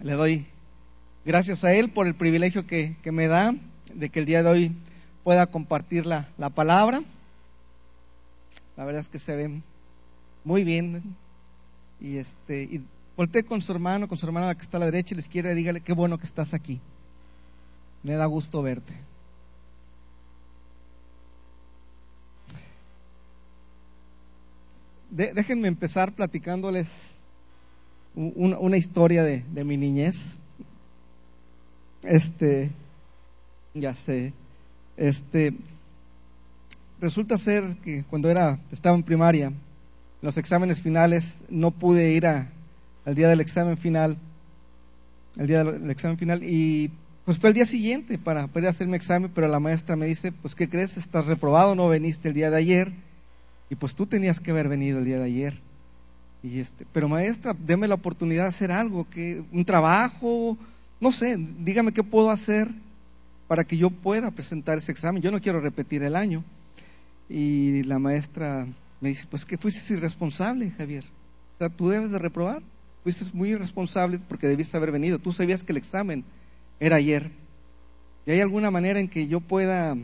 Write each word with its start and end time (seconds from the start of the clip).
Le 0.00 0.12
doy 0.12 0.46
gracias 1.24 1.64
a 1.64 1.74
Él 1.74 1.90
por 1.90 2.06
el 2.06 2.14
privilegio 2.14 2.66
que, 2.66 2.96
me 3.04 3.26
da 3.26 3.54
de 3.92 4.10
que 4.10 4.20
el 4.20 4.26
día 4.26 4.42
de 4.42 4.50
hoy 4.50 4.72
pueda 5.24 5.46
compartir 5.46 6.06
la, 6.06 6.28
la 6.38 6.50
palabra. 6.50 7.02
La 8.76 8.84
verdad 8.84 9.00
es 9.00 9.08
que 9.08 9.18
se 9.18 9.34
ven 9.34 9.62
muy 10.44 10.62
bien. 10.62 11.16
Y 12.00 12.18
este, 12.18 12.62
y 12.62 12.84
volteé 13.16 13.42
con 13.42 13.60
su 13.60 13.72
hermano, 13.72 14.06
con 14.06 14.16
su 14.16 14.24
hermana 14.24 14.54
que 14.54 14.62
está 14.62 14.76
a 14.76 14.80
la 14.80 14.86
derecha 14.86 15.14
y 15.14 15.16
les 15.16 15.28
quiere, 15.28 15.54
dígale 15.54 15.80
qué 15.80 15.92
bueno 15.92 16.18
que 16.18 16.26
estás 16.26 16.54
aquí. 16.54 16.80
Me 18.04 18.14
da 18.14 18.26
gusto 18.26 18.62
verte. 18.62 18.94
déjenme 25.10 25.68
empezar 25.68 26.12
platicándoles 26.12 26.86
una, 28.18 28.76
historia 28.76 29.22
de, 29.22 29.44
de, 29.52 29.64
mi 29.64 29.76
niñez. 29.76 30.36
Este, 32.02 32.70
ya 33.74 33.94
sé, 33.94 34.32
este, 34.96 35.54
resulta 37.00 37.38
ser 37.38 37.76
que 37.84 38.04
cuando 38.04 38.30
era, 38.30 38.58
estaba 38.72 38.96
en 38.96 39.02
primaria, 39.02 39.46
en 39.46 39.56
los 40.22 40.36
exámenes 40.36 40.82
finales, 40.82 41.38
no 41.48 41.70
pude 41.70 42.12
ir 42.12 42.26
a, 42.26 42.48
al 43.04 43.14
día 43.14 43.28
del 43.28 43.40
examen 43.40 43.76
final, 43.76 44.16
el 45.36 45.46
día 45.46 45.64
del 45.64 45.90
examen 45.90 46.18
final, 46.18 46.42
y 46.42 46.90
pues 47.24 47.38
fue 47.38 47.50
el 47.50 47.54
día 47.54 47.66
siguiente 47.66 48.18
para 48.18 48.46
poder 48.46 48.68
hacer 48.68 48.88
mi 48.88 48.96
examen, 48.96 49.30
pero 49.34 49.48
la 49.48 49.60
maestra 49.60 49.96
me 49.96 50.06
dice, 50.06 50.32
pues 50.32 50.54
¿qué 50.54 50.68
crees? 50.68 50.96
Estás 50.96 51.26
reprobado, 51.26 51.74
no 51.74 51.88
veniste 51.88 52.28
el 52.28 52.34
día 52.34 52.50
de 52.50 52.56
ayer, 52.56 52.92
y 53.70 53.74
pues 53.74 53.94
tú 53.94 54.06
tenías 54.06 54.40
que 54.40 54.50
haber 54.50 54.68
venido 54.68 54.98
el 54.98 55.04
día 55.04 55.18
de 55.18 55.24
ayer. 55.24 55.67
Y 56.42 56.60
este, 56.60 56.86
pero 56.92 57.08
maestra, 57.08 57.54
deme 57.58 57.88
la 57.88 57.94
oportunidad 57.94 58.44
de 58.44 58.48
hacer 58.48 58.70
algo, 58.70 59.08
que 59.08 59.42
un 59.50 59.64
trabajo, 59.64 60.56
no 61.00 61.12
sé, 61.12 61.36
dígame 61.58 61.92
qué 61.92 62.04
puedo 62.04 62.30
hacer 62.30 62.68
para 63.48 63.64
que 63.64 63.76
yo 63.76 63.90
pueda 63.90 64.30
presentar 64.30 64.78
ese 64.78 64.92
examen. 64.92 65.22
Yo 65.22 65.30
no 65.30 65.40
quiero 65.40 65.60
repetir 65.60 66.02
el 66.02 66.14
año. 66.14 66.44
Y 67.28 67.82
la 67.84 67.98
maestra 67.98 68.66
me 69.00 69.08
dice, 69.08 69.26
pues 69.28 69.44
que 69.44 69.58
fuiste 69.58 69.94
irresponsable, 69.94 70.70
Javier. 70.70 71.04
O 71.54 71.58
sea, 71.58 71.68
tú 71.68 71.88
debes 71.88 72.10
de 72.10 72.18
reprobar. 72.18 72.62
Fuiste 73.02 73.24
muy 73.32 73.50
irresponsable 73.50 74.18
porque 74.28 74.46
debiste 74.46 74.76
haber 74.76 74.92
venido. 74.92 75.18
Tú 75.18 75.32
sabías 75.32 75.62
que 75.62 75.72
el 75.72 75.78
examen 75.78 76.24
era 76.78 76.96
ayer. 76.96 77.30
¿Y 78.26 78.30
hay 78.30 78.40
alguna 78.40 78.70
manera 78.70 79.00
en 79.00 79.08
que 79.08 79.26
yo 79.26 79.40
pueda 79.40 79.96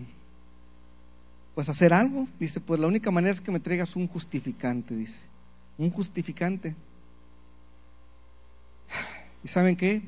pues 1.55 1.69
hacer 1.69 1.92
algo? 1.92 2.27
Dice, 2.41 2.61
pues 2.61 2.80
la 2.80 2.86
única 2.86 3.11
manera 3.11 3.33
es 3.33 3.41
que 3.41 3.53
me 3.53 3.61
traigas 3.61 3.95
un 3.95 4.08
justificante, 4.08 4.97
dice. 4.97 5.33
Un 5.78 5.91
justificante. 5.91 6.75
¿Y 9.42 9.48
saben 9.48 9.77
qué? 9.77 10.03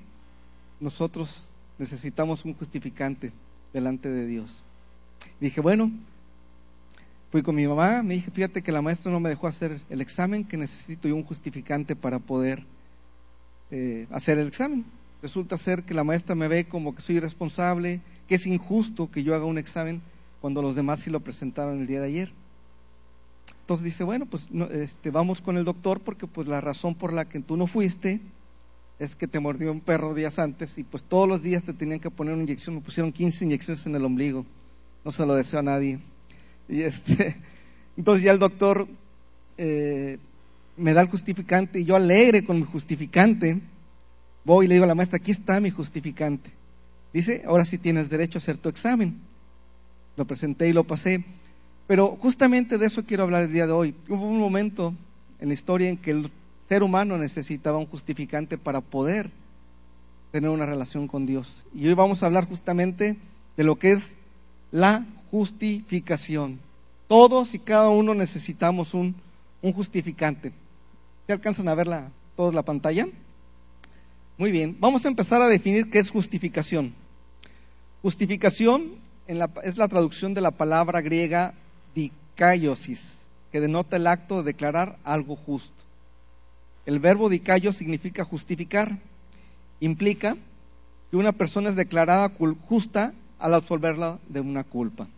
Nosotros 0.80 1.48
necesitamos 1.78 2.44
un 2.44 2.54
justificante 2.54 3.32
delante 3.72 4.08
de 4.08 4.26
Dios. 4.26 4.64
Dije, 5.40 5.60
bueno, 5.60 5.90
fui 7.30 7.42
con 7.42 7.54
mi 7.54 7.66
mamá, 7.66 8.02
me 8.02 8.14
dije, 8.14 8.30
fíjate 8.30 8.62
que 8.62 8.72
la 8.72 8.82
maestra 8.82 9.10
no 9.10 9.20
me 9.20 9.28
dejó 9.28 9.46
hacer 9.46 9.80
el 9.90 10.00
examen, 10.00 10.44
que 10.44 10.56
necesito 10.56 11.08
yo 11.08 11.16
un 11.16 11.24
justificante 11.24 11.96
para 11.96 12.18
poder 12.18 12.64
eh, 13.70 14.06
hacer 14.10 14.38
el 14.38 14.48
examen. 14.48 14.84
Resulta 15.22 15.58
ser 15.58 15.82
que 15.82 15.94
la 15.94 16.04
maestra 16.04 16.34
me 16.34 16.48
ve 16.48 16.66
como 16.66 16.94
que 16.94 17.02
soy 17.02 17.16
irresponsable, 17.16 18.00
que 18.28 18.36
es 18.36 18.46
injusto 18.46 19.10
que 19.10 19.22
yo 19.22 19.34
haga 19.34 19.44
un 19.44 19.58
examen 19.58 20.00
cuando 20.40 20.62
los 20.62 20.76
demás 20.76 21.00
sí 21.00 21.10
lo 21.10 21.20
presentaron 21.20 21.80
el 21.80 21.86
día 21.86 22.00
de 22.00 22.06
ayer. 22.06 22.32
Entonces 23.66 23.84
dice, 23.84 24.04
bueno, 24.04 24.26
pues 24.26 24.46
este, 24.70 25.10
vamos 25.10 25.40
con 25.40 25.56
el 25.56 25.64
doctor 25.64 25.98
porque 25.98 26.28
pues 26.28 26.46
la 26.46 26.60
razón 26.60 26.94
por 26.94 27.12
la 27.12 27.24
que 27.24 27.40
tú 27.40 27.56
no 27.56 27.66
fuiste 27.66 28.20
es 29.00 29.16
que 29.16 29.26
te 29.26 29.40
mordió 29.40 29.72
un 29.72 29.80
perro 29.80 30.14
días 30.14 30.38
antes 30.38 30.78
y 30.78 30.84
pues 30.84 31.02
todos 31.02 31.28
los 31.28 31.42
días 31.42 31.64
te 31.64 31.72
tenían 31.72 31.98
que 31.98 32.08
poner 32.08 32.34
una 32.34 32.44
inyección, 32.44 32.76
me 32.76 32.80
pusieron 32.80 33.10
15 33.10 33.44
inyecciones 33.44 33.84
en 33.84 33.96
el 33.96 34.04
ombligo, 34.04 34.46
no 35.04 35.10
se 35.10 35.26
lo 35.26 35.34
deseo 35.34 35.58
a 35.58 35.62
nadie. 35.64 35.98
Y 36.68 36.82
este, 36.82 37.34
entonces 37.96 38.22
ya 38.22 38.30
el 38.30 38.38
doctor 38.38 38.86
eh, 39.58 40.18
me 40.76 40.92
da 40.92 41.00
el 41.00 41.08
justificante 41.08 41.80
y 41.80 41.84
yo 41.84 41.96
alegre 41.96 42.44
con 42.44 42.60
mi 42.60 42.66
justificante, 42.66 43.60
voy 44.44 44.66
y 44.66 44.68
le 44.68 44.74
digo 44.74 44.84
a 44.84 44.86
la 44.86 44.94
maestra, 44.94 45.16
aquí 45.16 45.32
está 45.32 45.60
mi 45.60 45.70
justificante. 45.70 46.52
Dice, 47.12 47.42
ahora 47.48 47.64
sí 47.64 47.78
tienes 47.78 48.08
derecho 48.08 48.38
a 48.38 48.42
hacer 48.42 48.58
tu 48.58 48.68
examen. 48.68 49.18
Lo 50.16 50.24
presenté 50.24 50.68
y 50.68 50.72
lo 50.72 50.84
pasé. 50.84 51.24
Pero 51.86 52.18
justamente 52.20 52.78
de 52.78 52.86
eso 52.86 53.04
quiero 53.04 53.22
hablar 53.22 53.44
el 53.44 53.52
día 53.52 53.66
de 53.66 53.72
hoy. 53.72 53.94
Hubo 54.08 54.26
un 54.26 54.38
momento 54.38 54.92
en 55.40 55.48
la 55.48 55.54
historia 55.54 55.88
en 55.88 55.96
que 55.96 56.10
el 56.10 56.30
ser 56.68 56.82
humano 56.82 57.16
necesitaba 57.16 57.78
un 57.78 57.86
justificante 57.86 58.58
para 58.58 58.80
poder 58.80 59.30
tener 60.32 60.50
una 60.50 60.66
relación 60.66 61.06
con 61.06 61.26
Dios. 61.26 61.64
Y 61.74 61.86
hoy 61.86 61.94
vamos 61.94 62.22
a 62.22 62.26
hablar 62.26 62.48
justamente 62.48 63.16
de 63.56 63.64
lo 63.64 63.76
que 63.76 63.92
es 63.92 64.16
la 64.72 65.06
justificación. 65.30 66.58
Todos 67.06 67.54
y 67.54 67.60
cada 67.60 67.88
uno 67.88 68.14
necesitamos 68.14 68.92
un, 68.92 69.14
un 69.62 69.72
justificante. 69.72 70.52
¿Se 71.26 71.32
alcanzan 71.32 71.68
a 71.68 71.74
ver 71.74 71.86
la, 71.86 72.10
toda 72.34 72.52
la 72.52 72.62
pantalla? 72.62 73.06
Muy 74.38 74.50
bien, 74.50 74.76
vamos 74.80 75.04
a 75.04 75.08
empezar 75.08 75.40
a 75.40 75.46
definir 75.46 75.88
qué 75.88 76.00
es 76.00 76.10
justificación. 76.10 76.94
Justificación 78.02 78.94
es 79.28 79.76
la 79.76 79.88
traducción 79.88 80.34
de 80.34 80.40
la 80.40 80.50
palabra 80.50 81.00
griega 81.00 81.54
dikaiosis, 81.96 83.02
que 83.50 83.60
denota 83.60 83.96
el 83.96 84.06
acto 84.06 84.36
de 84.36 84.52
declarar 84.52 84.98
algo 85.02 85.34
justo. 85.34 85.84
El 86.84 87.00
verbo 87.00 87.28
dicayo 87.28 87.72
significa 87.72 88.24
justificar. 88.24 88.98
Implica 89.80 90.36
que 91.10 91.16
una 91.16 91.32
persona 91.32 91.70
es 91.70 91.76
declarada 91.76 92.30
justa 92.68 93.12
al 93.38 93.54
absolverla 93.54 94.18
de 94.28 94.40
una 94.40 94.62
culpa. 94.62 95.08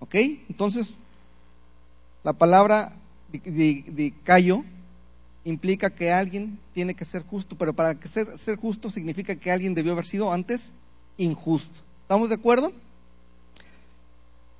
¿Ok? 0.00 0.14
Entonces, 0.48 0.96
la 2.24 2.32
palabra 2.32 2.92
dicayo 3.30 4.64
implica 5.44 5.90
que 5.90 6.10
alguien 6.10 6.58
tiene 6.72 6.94
que 6.94 7.04
ser 7.04 7.22
justo, 7.22 7.56
pero 7.56 7.72
para 7.72 7.94
que 7.94 8.08
ser, 8.08 8.38
ser 8.38 8.56
justo 8.56 8.90
significa 8.90 9.36
que 9.36 9.52
alguien 9.52 9.74
debió 9.74 9.92
haber 9.92 10.06
sido 10.06 10.32
antes 10.32 10.70
injusto. 11.18 11.80
¿Estamos 12.02 12.28
de 12.28 12.34
acuerdo? 12.34 12.72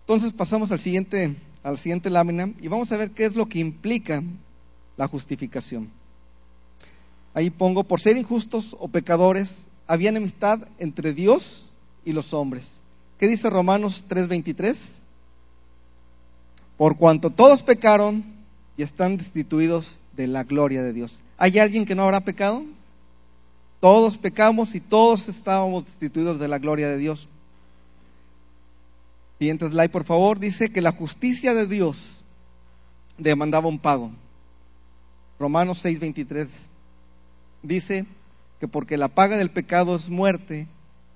Entonces 0.05 0.35
pasamos 0.35 0.71
al 0.71 0.81
siguiente, 0.81 1.35
a 1.63 1.71
la 1.71 1.79
siguiente 1.79 2.11
lámina 2.11 2.53
y 2.61 2.69
vamos 2.69 2.93
a 2.93 2.99
ver 2.99 3.13
qué 3.13 3.25
es 3.25 3.35
lo 3.35 3.47
que 3.47 3.59
implica 3.59 4.23
la 4.99 5.09
justificación. 5.09 5.89
Ahí 7.33 7.49
pongo, 7.49 7.85
por 7.85 8.03
ser 8.03 8.19
injustos 8.19 8.77
o 8.79 8.89
pecadores, 8.89 9.65
había 9.87 10.11
enemistad 10.11 10.61
entre 10.79 11.15
Dios 11.15 11.71
y 12.05 12.13
los 12.13 12.35
hombres. 12.35 12.71
¿Qué 13.19 13.27
dice 13.27 13.49
Romanos 13.49 14.05
3:23? 14.07 14.77
Por 16.77 16.99
cuanto 16.99 17.31
todos 17.31 17.63
pecaron 17.63 18.25
y 18.77 18.83
están 18.83 19.17
destituidos 19.17 20.01
de 20.17 20.27
la 20.27 20.45
gloria 20.45 20.83
de 20.83 20.93
Dios. 20.93 21.21
¿Hay 21.39 21.59
alguien 21.59 21.87
que 21.87 21.95
no 21.95 22.03
habrá 22.03 22.21
pecado? 22.21 22.63
Todos 23.81 24.19
pecamos 24.19 24.75
y 24.75 24.81
todos 24.81 25.29
estábamos 25.29 25.87
destituidos 25.87 26.39
de 26.39 26.49
la 26.49 26.59
gloria 26.59 26.89
de 26.89 26.99
Dios. 26.99 27.29
Siguiente 29.39 29.69
slide, 29.69 29.91
por 29.91 30.05
favor. 30.05 30.39
Dice 30.39 30.71
que 30.71 30.81
la 30.81 30.93
justicia 30.93 31.55
de 31.55 31.67
Dios 31.67 32.25
demandaba 33.19 33.69
un 33.69 33.79
pago. 33.79 34.11
Romanos 35.39 35.85
6:23 35.85 36.49
dice 37.63 38.07
que 38.61 38.69
porque 38.69 38.97
la 38.97 39.09
paga 39.09 39.37
del 39.37 39.51
pecado 39.51 39.97
es 39.97 40.09
muerte, 40.09 40.69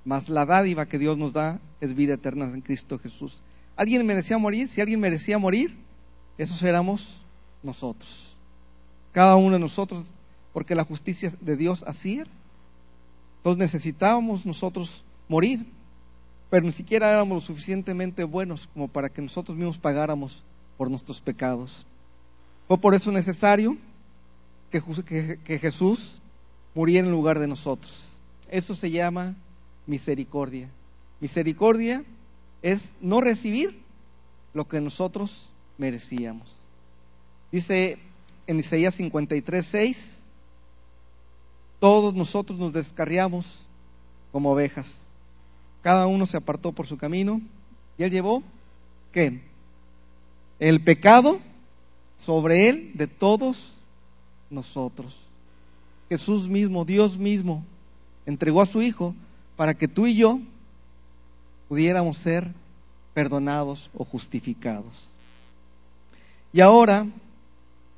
mas 0.05 0.28
la 0.28 0.47
dádiva 0.47 0.87
que 0.87 0.99
Dios 0.99 1.17
nos 1.17 1.33
da 1.33 1.61
es 1.81 1.95
vida 1.95 2.15
eterna 2.15 2.45
en 2.47 2.61
Cristo 2.61 2.99
Jesús. 2.99 3.41
¿Alguien 3.77 4.05
merecía 4.05 4.39
morir? 4.39 4.69
Si 4.69 4.81
alguien 4.81 4.99
merecía 4.99 5.39
morir, 5.39 5.77
esos 6.37 6.62
éramos 6.62 7.21
nosotros. 7.62 8.37
Cada 9.12 9.37
uno 9.37 9.53
de 9.53 9.61
nosotros, 9.61 10.07
porque 10.53 10.75
la 10.75 10.84
justicia 10.84 11.33
de 11.41 11.57
Dios 11.57 11.84
así 11.87 12.19
era. 12.19 12.31
Entonces 13.39 13.59
necesitábamos 13.59 14.45
nosotros 14.45 15.04
morir, 15.28 15.65
pero 16.50 16.65
ni 16.65 16.72
siquiera 16.72 17.10
éramos 17.10 17.36
lo 17.36 17.41
suficientemente 17.41 18.24
buenos 18.24 18.68
como 18.72 18.89
para 18.89 19.09
que 19.09 19.22
nosotros 19.22 19.56
mismos 19.56 19.78
pagáramos 19.78 20.42
por 20.77 20.91
nuestros 20.91 21.21
pecados. 21.21 21.86
Fue 22.66 22.78
por 22.78 22.95
eso 22.95 23.12
necesario 23.12 23.77
que, 24.71 25.59
Jesús 25.60 26.21
muriera 26.74 27.06
en 27.06 27.12
lugar 27.12 27.39
de 27.39 27.47
nosotros. 27.47 28.10
Eso 28.50 28.74
se 28.74 28.91
llama 28.91 29.34
misericordia. 29.86 30.68
Misericordia 31.21 32.04
es 32.62 32.91
no 33.01 33.21
recibir 33.21 33.83
lo 34.54 34.66
que 34.68 34.80
nosotros 34.80 35.51
merecíamos. 35.77 36.54
Dice 37.51 37.98
en 38.47 38.59
Isaías 38.59 38.94
53, 38.94 39.66
6, 39.66 40.10
todos 41.78 42.15
nosotros 42.15 42.59
nos 42.59 42.72
descarriamos 42.72 43.66
como 44.33 44.53
ovejas. 44.53 45.08
Cada 45.83 46.07
uno 46.07 46.27
se 46.27 46.36
apartó 46.36 46.72
por 46.72 46.86
su 46.86 46.97
camino 46.97 47.41
y 47.97 48.03
él 48.03 48.10
llevó, 48.10 48.42
¿qué? 49.13 49.42
El 50.59 50.83
pecado 50.83 51.41
sobre 52.19 52.69
él 52.69 52.92
de 52.95 53.07
todos 53.07 53.75
nosotros. 54.51 55.16
Jesús 56.09 56.48
mismo, 56.48 56.84
Dios 56.84 57.19
mismo, 57.19 57.65
entregó 58.27 58.60
a 58.63 58.66
su 58.66 58.83
Hijo 58.83 59.15
para 59.57 59.75
que 59.75 59.89
tú 59.89 60.07
y 60.07 60.16
yo 60.16 60.41
pudiéramos 61.69 62.16
ser 62.16 62.48
perdonados 63.15 63.91
o 63.95 64.04
justificados. 64.04 65.09
Y 66.53 66.60
ahora 66.60 67.07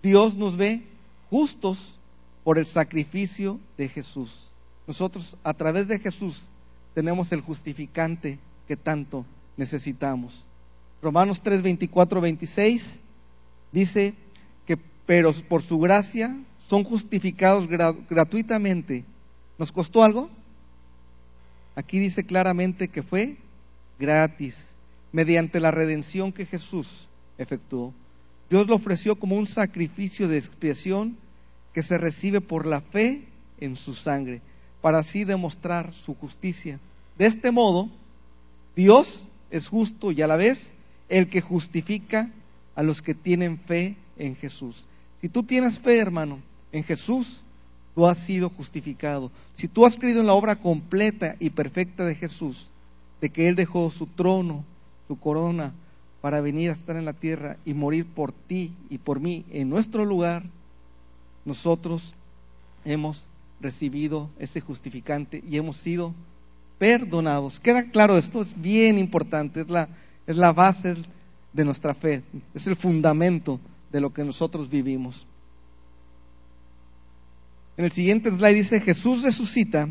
Dios 0.03 0.35
nos 0.35 0.57
ve 0.57 0.83
justos 1.29 1.99
por 2.43 2.59
el 2.59 2.67
sacrificio 2.67 3.61
de 3.77 3.89
Jesús. 3.89 4.49
Nosotros 4.87 5.37
a 5.45 5.55
través 5.55 5.87
de 5.87 5.99
Jesús 5.99 6.43
tenemos 6.95 7.33
el 7.33 7.41
justificante 7.41 8.39
que 8.67 8.77
tanto 8.77 9.25
necesitamos. 9.57 10.45
Romanos 11.03 11.43
3, 11.43 11.63
24, 11.63 12.21
26 12.21 12.99
dice 13.73 14.15
que, 14.67 14.77
pero 15.07 15.33
por 15.49 15.63
su 15.63 15.79
gracia 15.79 16.37
son 16.67 16.85
justificados 16.85 17.69
gratuitamente. 17.69 19.05
¿Nos 19.59 19.73
costó 19.73 20.05
algo? 20.05 20.31
Aquí 21.75 21.99
dice 21.99 22.25
claramente 22.25 22.89
que 22.89 23.03
fue 23.03 23.37
gratis, 23.99 24.57
mediante 25.13 25.61
la 25.61 25.71
redención 25.71 26.33
que 26.33 26.47
Jesús 26.47 27.09
efectuó. 27.39 27.93
Dios 28.49 28.67
lo 28.67 28.75
ofreció 28.75 29.17
como 29.17 29.37
un 29.37 29.47
sacrificio 29.47 30.29
de 30.29 30.39
expiación 30.39 31.17
que 31.73 31.83
se 31.83 31.99
recibe 31.99 32.41
por 32.41 32.67
la 32.67 32.81
fe 32.81 33.25
en 33.61 33.77
su 33.77 33.95
sangre, 33.95 34.43
para 34.81 34.99
así 34.99 35.25
demostrar 35.25 35.93
su 35.93 36.15
justicia. 36.15 36.79
De 37.19 37.27
este 37.27 37.51
modo, 37.51 37.89
Dios 38.77 39.27
es 39.51 39.69
justo 39.69 40.13
y 40.13 40.23
a 40.23 40.27
la 40.27 40.37
vez 40.37 40.71
el 41.09 41.29
que 41.29 41.41
justifica 41.41 42.31
a 42.75 42.83
los 42.83 43.03
que 43.03 43.15
tienen 43.15 43.59
fe 43.59 43.97
en 44.17 44.37
Jesús. 44.37 44.87
Si 45.21 45.29
tú 45.29 45.43
tienes 45.43 45.79
fe, 45.79 45.99
hermano, 45.99 46.39
en 46.73 46.85
Jesús, 46.85 47.43
tú 47.95 48.07
has 48.07 48.19
sido 48.19 48.49
justificado. 48.51 49.31
Si 49.57 49.69
tú 49.69 49.85
has 49.85 49.97
creído 49.97 50.21
en 50.21 50.27
la 50.27 50.35
obra 50.35 50.57
completa 50.57 51.37
y 51.39 51.51
perfecta 51.51 52.05
de 52.05 52.15
Jesús, 52.15 52.69
de 53.21 53.31
que 53.31 53.49
Él 53.49 53.57
dejó 53.57 53.91
su 53.91 54.07
trono, 54.07 54.65
su 55.09 55.19
corona, 55.19 55.73
para 56.21 56.41
venir 56.41 56.71
a 56.71 56.75
estar 56.75 56.97
en 56.97 57.05
la 57.05 57.13
tierra 57.13 57.57
y 57.65 57.75
morir 57.75 58.07
por 58.07 58.33
ti 58.33 58.73
y 58.89 58.99
por 58.99 59.21
mí 59.21 59.45
en 59.51 59.69
nuestro 59.69 60.05
lugar, 60.05 60.45
nosotros 61.45 62.15
hemos 62.85 63.23
recibido 63.61 64.31
ese 64.39 64.61
justificante 64.61 65.43
y 65.49 65.57
hemos 65.57 65.77
sido 65.77 66.15
perdonados. 66.79 67.61
¿Queda 67.61 67.91
claro 67.91 68.17
esto? 68.17 68.43
Es 68.43 68.61
bien 68.61 68.99
importante, 68.99 69.61
es 69.61 69.69
la, 69.69 69.89
es 70.27 70.37
la 70.37 70.53
base 70.53 70.97
de 71.53 71.65
nuestra 71.65 71.95
fe, 71.95 72.23
es 72.55 72.67
el 72.67 72.77
fundamento 72.77 73.61
de 73.93 74.01
lo 74.01 74.13
que 74.13 74.25
nosotros 74.25 74.69
vivimos. 74.69 75.27
En 77.77 77.85
el 77.85 77.93
siguiente 77.93 78.31
slide 78.31 78.55
dice, 78.55 78.81
Jesús 78.81 79.23
resucita 79.23 79.89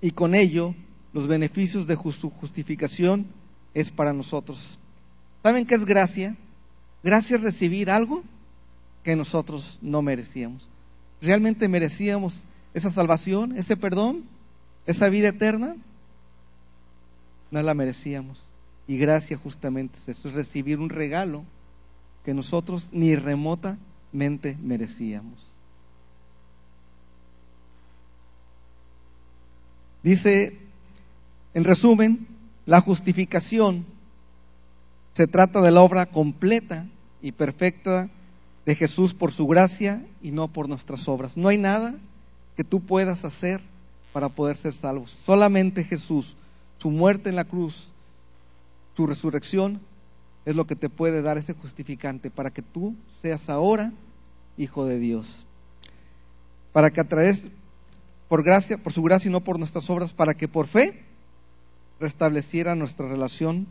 y 0.00 0.10
con 0.10 0.34
ello 0.34 0.74
los 1.12 1.26
beneficios 1.26 1.86
de 1.86 1.96
justificación 1.96 3.26
es 3.74 3.90
para 3.90 4.12
nosotros. 4.12 4.78
¿Saben 5.42 5.66
qué 5.66 5.74
es 5.74 5.84
gracia? 5.84 6.36
Gracia 7.02 7.36
es 7.36 7.42
recibir 7.42 7.90
algo 7.90 8.22
que 9.02 9.16
nosotros 9.16 9.78
no 9.82 10.02
merecíamos. 10.02 10.68
¿Realmente 11.22 11.68
merecíamos 11.68 12.34
esa 12.74 12.90
salvación, 12.90 13.56
ese 13.56 13.76
perdón, 13.76 14.24
esa 14.86 15.08
vida 15.08 15.28
eterna? 15.28 15.76
No 17.52 17.62
la 17.62 17.74
merecíamos. 17.74 18.42
Y 18.88 18.98
gracia 18.98 19.36
justamente 19.36 19.96
es 19.98 20.18
eso, 20.18 20.28
es 20.28 20.34
recibir 20.34 20.80
un 20.80 20.90
regalo 20.90 21.44
que 22.24 22.34
nosotros 22.34 22.88
ni 22.90 23.14
remotamente 23.14 24.58
merecíamos. 24.60 25.46
Dice, 30.02 30.58
en 31.54 31.62
resumen, 31.62 32.26
la 32.66 32.80
justificación 32.80 33.86
se 35.14 35.28
trata 35.28 35.60
de 35.60 35.70
la 35.70 35.82
obra 35.82 36.06
completa 36.06 36.86
y 37.22 37.30
perfecta 37.30 38.10
de 38.64 38.74
Jesús 38.74 39.14
por 39.14 39.32
su 39.32 39.46
gracia 39.46 40.04
y 40.22 40.30
no 40.30 40.48
por 40.48 40.68
nuestras 40.68 41.08
obras. 41.08 41.36
No 41.36 41.48
hay 41.48 41.58
nada 41.58 41.94
que 42.56 42.64
tú 42.64 42.80
puedas 42.80 43.24
hacer 43.24 43.60
para 44.12 44.28
poder 44.28 44.56
ser 44.56 44.72
salvos. 44.72 45.10
Solamente 45.10 45.84
Jesús, 45.84 46.36
su 46.78 46.90
muerte 46.90 47.28
en 47.28 47.36
la 47.36 47.44
cruz, 47.44 47.90
su 48.96 49.06
resurrección, 49.06 49.80
es 50.44 50.54
lo 50.56 50.66
que 50.66 50.76
te 50.76 50.88
puede 50.88 51.22
dar 51.22 51.38
ese 51.38 51.54
justificante 51.54 52.30
para 52.30 52.50
que 52.50 52.62
tú 52.62 52.94
seas 53.20 53.48
ahora 53.48 53.92
hijo 54.56 54.84
de 54.84 54.98
Dios. 54.98 55.46
Para 56.72 56.90
que 56.90 57.00
a 57.00 57.08
través, 57.08 57.44
por 58.28 58.42
gracia, 58.42 58.78
por 58.78 58.92
su 58.92 59.02
gracia 59.02 59.28
y 59.28 59.32
no 59.32 59.40
por 59.40 59.58
nuestras 59.58 59.88
obras, 59.90 60.12
para 60.12 60.34
que 60.34 60.48
por 60.48 60.66
fe 60.66 61.04
restableciera 62.00 62.74
nuestra 62.74 63.08
relación 63.08 63.66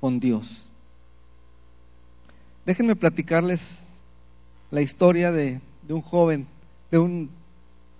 con 0.00 0.18
Dios. 0.18 0.66
Déjenme 2.66 2.96
platicarles 2.96 3.83
la 4.74 4.82
historia 4.82 5.30
de, 5.30 5.60
un 5.88 6.02
joven, 6.02 6.48
de 6.90 6.98
un 6.98 7.30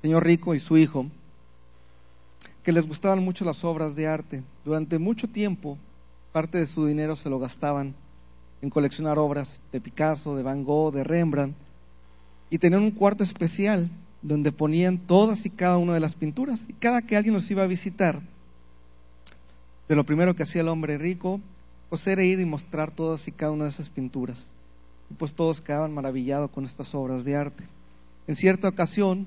señor 0.03 0.25
rico 0.25 0.57
y 0.57 0.61
su 0.61 0.77
hijo, 0.77 1.07
que 2.65 2.73
les 2.73 2.85
gustaban 2.85 3.23
mucho 3.23 3.45
las 3.45 3.63
obras 3.63 3.95
de 3.95 4.09
arte. 4.09 4.43
Durante 4.65 4.99
mucho 4.99 5.29
tiempo, 5.29 5.79
parte 6.33 6.59
de 6.59 6.67
su 6.67 6.85
dinero 6.85 7.15
se 7.15 7.31
lo 7.31 7.39
gastaban 7.39 7.95
en 8.61 8.71
coleccionar 8.71 9.21
obras 9.21 9.61
de 9.71 9.81
Picasso, 9.81 10.35
de 10.35 10.43
Van 10.43 10.65
Gogh, 10.65 10.93
de 10.93 11.05
Rembrandt, 11.05 11.55
y 12.51 12.59
tenían 12.59 12.83
un 12.83 12.91
cuarto 12.91 13.23
especial 13.23 13.89
donde 14.21 14.51
ponían 14.51 14.99
todas 14.99 15.47
y 15.47 15.51
cada 15.51 15.79
una 15.79 15.95
de 15.95 16.01
las 16.01 16.17
pinturas. 16.17 16.63
Y 16.67 16.73
cada 16.73 17.03
que 17.03 17.17
alguien 17.17 17.35
los 17.35 17.49
iba 17.53 17.63
a 17.63 17.69
visitar, 17.69 18.21
de 19.89 19.95
lo 19.95 20.03
primero 20.03 20.35
que 20.35 20.43
hacía 20.43 20.63
el 20.63 20.69
hombre 20.69 20.99
rico, 20.99 21.41
pues 21.89 22.05
era 22.09 22.25
ir 22.25 22.41
y 22.41 22.47
mostrar 22.47 22.91
todas 22.91 23.29
y 23.29 23.31
cada 23.31 23.53
una 23.53 23.65
de 23.65 23.71
esas 23.71 23.91
pinturas 23.91 24.49
pues 25.19 25.35
todos 25.35 25.61
quedaban 25.61 25.93
maravillados 25.95 26.51
con 26.51 26.65
estas 26.65 26.95
obras 26.95 27.25
de 27.25 27.37
arte. 27.37 27.65
En 28.27 28.35
cierta 28.35 28.69
ocasión 28.69 29.27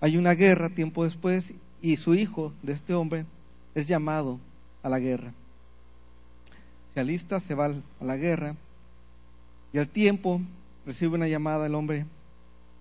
hay 0.00 0.16
una 0.16 0.34
guerra 0.34 0.68
tiempo 0.68 1.04
después 1.04 1.52
y 1.82 1.96
su 1.96 2.14
hijo 2.14 2.52
de 2.62 2.72
este 2.72 2.94
hombre 2.94 3.26
es 3.74 3.86
llamado 3.86 4.38
a 4.82 4.88
la 4.88 4.98
guerra. 4.98 5.32
Se 6.94 7.00
alista, 7.00 7.40
se 7.40 7.54
va 7.54 7.66
a 7.66 8.04
la 8.04 8.16
guerra 8.16 8.56
y 9.72 9.78
al 9.78 9.88
tiempo 9.88 10.40
recibe 10.84 11.14
una 11.14 11.28
llamada 11.28 11.66
el 11.66 11.74
hombre 11.74 12.06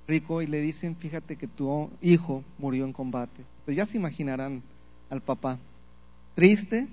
rico 0.07 0.41
y 0.41 0.47
le 0.47 0.59
dicen, 0.61 0.95
fíjate 0.95 1.35
que 1.35 1.47
tu 1.47 1.89
hijo 2.01 2.43
murió 2.57 2.85
en 2.85 2.93
combate. 2.93 3.43
Pues 3.65 3.77
ya 3.77 3.85
se 3.85 3.97
imaginarán 3.97 4.63
al 5.09 5.21
papá. 5.21 5.59
Triste 6.35 6.87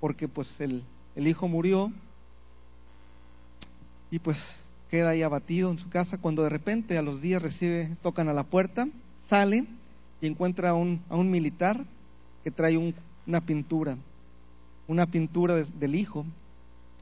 porque 0.00 0.28
pues 0.28 0.60
el, 0.60 0.82
el 1.14 1.28
hijo 1.28 1.46
murió 1.46 1.92
y 4.10 4.18
pues 4.18 4.38
queda 4.90 5.10
ahí 5.10 5.22
abatido 5.22 5.70
en 5.70 5.78
su 5.78 5.88
casa 5.88 6.18
cuando 6.18 6.42
de 6.42 6.48
repente 6.48 6.98
a 6.98 7.02
los 7.02 7.20
días 7.20 7.42
recibe, 7.42 7.90
tocan 8.02 8.28
a 8.28 8.32
la 8.32 8.44
puerta, 8.44 8.88
sale 9.26 9.64
y 10.20 10.26
encuentra 10.26 10.70
a 10.70 10.74
un, 10.74 11.02
a 11.08 11.16
un 11.16 11.30
militar 11.30 11.84
que 12.42 12.50
trae 12.50 12.94
una 13.26 13.40
pintura, 13.40 13.96
una 14.86 15.06
pintura 15.06 15.54
del 15.54 15.94
hijo, 15.94 16.24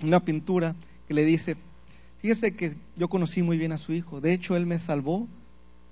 una 0.02 0.20
pintura 0.20 0.74
que 1.06 1.14
le 1.14 1.24
dice, 1.24 1.56
fíjese 2.20 2.54
que 2.54 2.74
yo 2.96 3.08
conocí 3.08 3.42
muy 3.42 3.58
bien 3.58 3.72
a 3.72 3.78
su 3.78 3.92
hijo, 3.92 4.20
de 4.20 4.32
hecho 4.32 4.56
él 4.56 4.66
me 4.66 4.78
salvó 4.78 5.26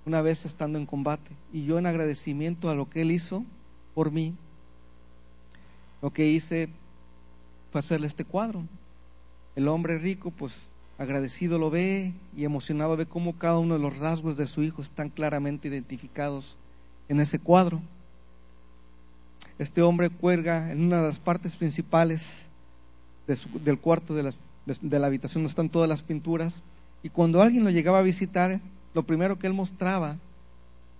una 0.05 0.21
vez 0.21 0.45
estando 0.45 0.79
en 0.79 0.87
combate 0.87 1.31
y 1.53 1.65
yo 1.65 1.79
en 1.79 1.87
agradecimiento 1.87 2.69
a 2.69 2.75
lo 2.75 2.91
que 2.91 3.03
él 3.03 3.13
hizo 3.13 3.45
por 3.95 4.11
mí, 4.11 4.35
lo 6.03 6.11
que 6.11 6.27
hice 6.27 6.69
fue 7.73 7.79
hacerle 7.79 8.07
este 8.07 8.25
cuadro. 8.25 8.63
El 9.57 9.69
hombre 9.69 9.99
rico 9.99 10.31
pues 10.31 10.53
agradecido 10.99 11.59
lo 11.59 11.71
ve 11.71 12.13
y 12.37 12.45
emocionado 12.45 12.97
ve 12.97 13.07
cómo 13.07 13.37
cada 13.37 13.59
uno 13.59 13.75
de 13.75 13.81
los 13.81 13.99
rasgos 13.99 14.37
de 14.37 14.47
su 14.47 14.63
hijo 14.63 14.83
están 14.83 15.09
claramente 15.09 15.69
identificados 15.69 16.57
en 17.09 17.21
ese 17.21 17.39
cuadro. 17.39 17.81
Este 19.59 19.83
hombre 19.83 20.11
cuelga 20.11 20.73
en 20.73 20.85
una 20.85 21.03
de 21.03 21.09
las 21.09 21.19
partes 21.19 21.57
principales 21.57 22.47
del 23.27 23.79
cuarto 23.79 24.15
de 24.15 24.25
la, 24.25 24.35
de 24.67 24.99
la 24.99 25.07
habitación 25.07 25.43
donde 25.43 25.51
están 25.51 25.69
todas 25.69 25.89
las 25.89 26.03
pinturas 26.03 26.63
y 27.03 27.09
cuando 27.09 27.43
alguien 27.43 27.65
lo 27.65 27.71
llegaba 27.71 27.99
a 27.99 28.03
visitar, 28.03 28.61
lo 28.95 29.03
primero 29.03 29.39
que 29.39 29.47
él 29.47 29.53
mostraba 29.53 30.17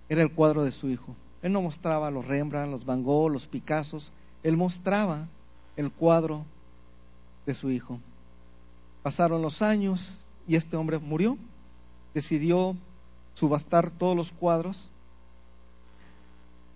era 0.09 0.21
el 0.21 0.31
cuadro 0.31 0.63
de 0.63 0.71
su 0.71 0.89
hijo. 0.89 1.15
Él 1.41 1.51
no 1.51 1.61
mostraba 1.61 2.11
los 2.11 2.27
Rembrandt, 2.27 2.71
los 2.71 2.85
Van 2.85 3.03
Gogh, 3.03 3.29
los 3.29 3.47
Picassos, 3.47 4.11
él 4.43 4.57
mostraba 4.57 5.27
el 5.75 5.91
cuadro 5.91 6.45
de 7.45 7.53
su 7.53 7.71
hijo. 7.71 7.99
Pasaron 9.05 9.43
los 9.43 9.61
años 9.61 10.17
y 10.47 10.55
este 10.55 10.75
hombre 10.77 10.97
murió. 10.97 11.37
Decidió 12.15 12.75
subastar 13.35 13.91
todos 13.91 14.17
los 14.17 14.31
cuadros 14.31 14.89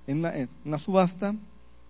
en 0.06 0.48
una, 0.64 0.78
subasta 0.78 1.34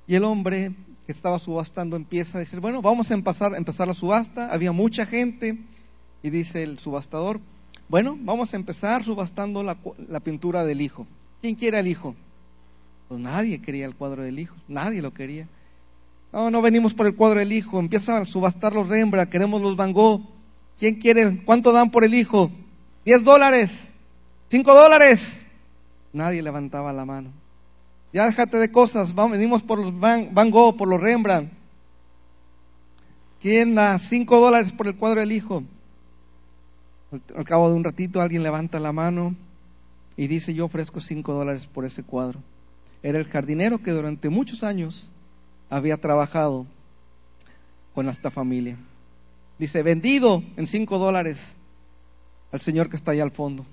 y 0.07 0.15
el 0.15 0.23
hombre 0.23 0.71
que 1.05 1.11
estaba 1.11 1.39
subastando 1.39 1.97
empieza 1.97 2.37
a 2.37 2.39
decir, 2.39 2.61
bueno, 2.61 2.81
vamos 2.81 3.11
a 3.11 3.15
empezar, 3.15 3.53
empezar 3.53 3.89
la 3.89 3.93
subasta. 3.93 4.53
Había 4.53 4.71
mucha 4.71 5.05
gente 5.05 5.57
y 6.23 6.29
dice 6.29 6.63
el 6.63 6.79
subastador, 6.79 7.41
bueno, 7.89 8.17
vamos 8.21 8.53
a 8.53 8.55
empezar 8.55 9.03
subastando 9.03 9.61
la, 9.61 9.75
la 10.07 10.21
pintura 10.21 10.63
del 10.63 10.79
hijo. 10.79 11.05
¿Quién 11.41 11.55
quiere 11.55 11.79
al 11.79 11.87
hijo? 11.87 12.15
Pues 13.09 13.19
nadie 13.19 13.61
quería 13.61 13.85
el 13.85 13.93
cuadro 13.93 14.23
del 14.23 14.39
hijo, 14.39 14.55
nadie 14.69 15.01
lo 15.01 15.13
quería. 15.13 15.49
No, 16.31 16.51
no 16.51 16.61
venimos 16.61 16.93
por 16.93 17.07
el 17.07 17.15
cuadro 17.15 17.39
del 17.39 17.51
hijo, 17.51 17.79
empieza 17.79 18.19
a 18.19 18.25
subastar 18.25 18.73
los 18.73 18.87
Rembrandt, 18.87 19.31
queremos 19.31 19.61
los 19.61 19.75
Van 19.75 19.93
Gogh. 19.93 20.21
¿Quién 20.77 20.95
quiere? 20.95 21.43
¿Cuánto 21.43 21.71
dan 21.71 21.89
por 21.89 22.03
el 22.03 22.13
hijo? 22.13 22.51
Diez 23.03 23.23
dólares, 23.23 23.79
cinco 24.49 24.73
dólares. 24.73 25.43
Nadie 26.13 26.41
levantaba 26.41 26.93
la 26.93 27.05
mano. 27.05 27.31
Ya 28.13 28.25
déjate 28.25 28.57
de 28.57 28.71
cosas, 28.71 29.13
vamos, 29.13 29.33
venimos 29.33 29.63
por 29.63 29.79
los 29.79 29.97
Van, 29.99 30.33
Van 30.33 30.51
Gogh, 30.51 30.77
por 30.77 30.87
los 30.87 31.01
Rembrandt. 31.01 31.51
¿Quién 33.41 33.73
da 33.73 33.97
cinco 33.99 34.39
dólares 34.39 34.71
por 34.71 34.87
el 34.87 34.95
cuadro 34.95 35.21
del 35.21 35.31
hijo? 35.31 35.63
Al, 37.11 37.21
al 37.37 37.45
cabo 37.45 37.69
de 37.69 37.75
un 37.75 37.83
ratito 37.83 38.21
alguien 38.21 38.43
levanta 38.43 38.79
la 38.79 38.91
mano 38.91 39.35
y 40.15 40.27
dice, 40.27 40.53
yo 40.53 40.65
ofrezco 40.65 41.01
cinco 41.01 41.33
dólares 41.33 41.65
por 41.65 41.85
ese 41.85 42.03
cuadro. 42.03 42.39
Era 43.01 43.17
el 43.17 43.25
jardinero 43.25 43.81
que 43.81 43.91
durante 43.91 44.29
muchos 44.29 44.63
años 44.63 45.11
había 45.69 45.97
trabajado 45.97 46.65
con 47.93 48.09
esta 48.09 48.31
familia. 48.31 48.77
Dice, 49.57 49.83
vendido 49.83 50.43
en 50.57 50.67
cinco 50.67 50.97
dólares 50.97 51.55
al 52.51 52.61
señor 52.61 52.89
que 52.89 52.95
está 52.95 53.11
allá 53.11 53.23
al 53.23 53.31
fondo. 53.31 53.65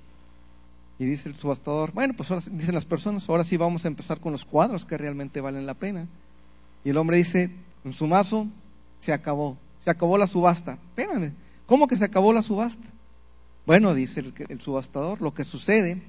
Y 0.99 1.05
dice 1.05 1.29
el 1.29 1.35
subastador, 1.35 1.91
bueno, 1.93 2.13
pues 2.15 2.31
ahora 2.31 2.43
dicen 2.51 2.75
las 2.75 2.85
personas, 2.85 3.27
ahora 3.29 3.43
sí 3.43 3.55
vamos 3.55 3.85
a 3.85 3.87
empezar 3.87 4.19
con 4.19 4.31
los 4.31 4.45
cuadros 4.45 4.85
que 4.85 4.97
realmente 4.97 5.41
valen 5.41 5.65
la 5.65 5.75
pena. 5.75 6.07
Y 6.83 6.89
el 6.89 6.97
hombre 6.97 7.17
dice, 7.17 7.51
en 7.85 7.93
su 7.93 8.07
mazo, 8.07 8.47
se 8.99 9.13
acabó, 9.13 9.57
se 9.83 9.91
acabó 9.91 10.17
la 10.17 10.27
subasta. 10.27 10.73
Espérame, 10.73 11.33
¿cómo 11.65 11.87
que 11.87 11.95
se 11.95 12.05
acabó 12.05 12.33
la 12.33 12.41
subasta? 12.41 12.87
Bueno, 13.65 13.93
dice 13.93 14.21
el, 14.21 14.33
el 14.49 14.61
subastador, 14.61 15.21
lo 15.21 15.33
que 15.33 15.45
sucede 15.45 16.01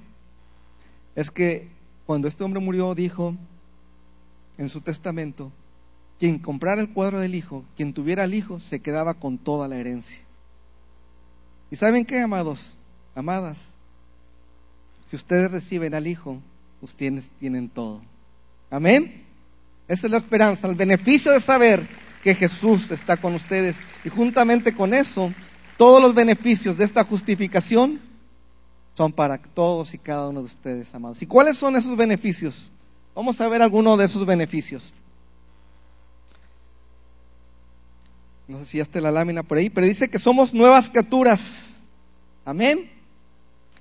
es 1.15 1.29
que 1.29 1.69
cuando 2.05 2.27
este 2.27 2.43
hombre 2.43 2.59
murió 2.59 2.95
dijo 2.95 3.35
en 4.57 4.69
su 4.69 4.81
testamento, 4.81 5.51
quien 6.19 6.37
comprara 6.37 6.81
el 6.81 6.89
cuadro 6.89 7.19
del 7.19 7.33
hijo, 7.33 7.63
quien 7.77 7.93
tuviera 7.93 8.23
al 8.23 8.33
hijo, 8.33 8.59
se 8.59 8.81
quedaba 8.81 9.13
con 9.13 9.37
toda 9.37 9.67
la 9.67 9.77
herencia. 9.77 10.19
¿Y 11.71 11.75
saben 11.77 12.05
qué, 12.05 12.19
amados, 12.19 12.75
amadas? 13.15 13.69
Si 15.09 15.15
ustedes 15.15 15.49
reciben 15.49 15.95
al 15.95 16.07
hijo, 16.07 16.39
ustedes 16.81 17.29
tienen 17.39 17.69
todo. 17.69 18.01
Amén. 18.69 19.23
Esa 19.87 20.07
es 20.07 20.11
la 20.11 20.17
esperanza, 20.17 20.67
el 20.67 20.75
beneficio 20.75 21.31
de 21.31 21.39
saber 21.39 21.87
que 22.21 22.35
Jesús 22.35 22.91
está 22.91 23.17
con 23.17 23.33
ustedes. 23.33 23.77
Y 24.03 24.09
juntamente 24.09 24.75
con 24.75 24.93
eso, 24.93 25.33
todos 25.77 26.01
los 26.01 26.13
beneficios 26.13 26.77
de 26.77 26.85
esta 26.85 27.03
justificación 27.03 27.99
son 28.95 29.13
para 29.13 29.37
todos 29.37 29.93
y 29.93 29.97
cada 29.97 30.27
uno 30.27 30.41
de 30.41 30.47
ustedes, 30.47 30.93
amados. 30.93 31.21
¿Y 31.21 31.25
cuáles 31.25 31.57
son 31.57 31.75
esos 31.77 31.95
beneficios? 31.95 32.71
Vamos 33.15 33.39
a 33.39 33.47
ver 33.47 33.61
algunos 33.61 33.97
de 33.97 34.05
esos 34.05 34.25
beneficios. 34.25 34.93
No 38.49 38.57
sé 38.57 38.65
si 38.65 38.77
ya 38.77 38.83
está 38.83 38.99
la 38.99 39.11
lámina 39.11 39.43
por 39.43 39.59
ahí, 39.59 39.69
pero 39.69 39.85
dice 39.85 40.09
que 40.09 40.17
somos 40.17 40.55
nuevas 40.55 40.89
criaturas. 40.89 41.81
Amén. 42.43 42.89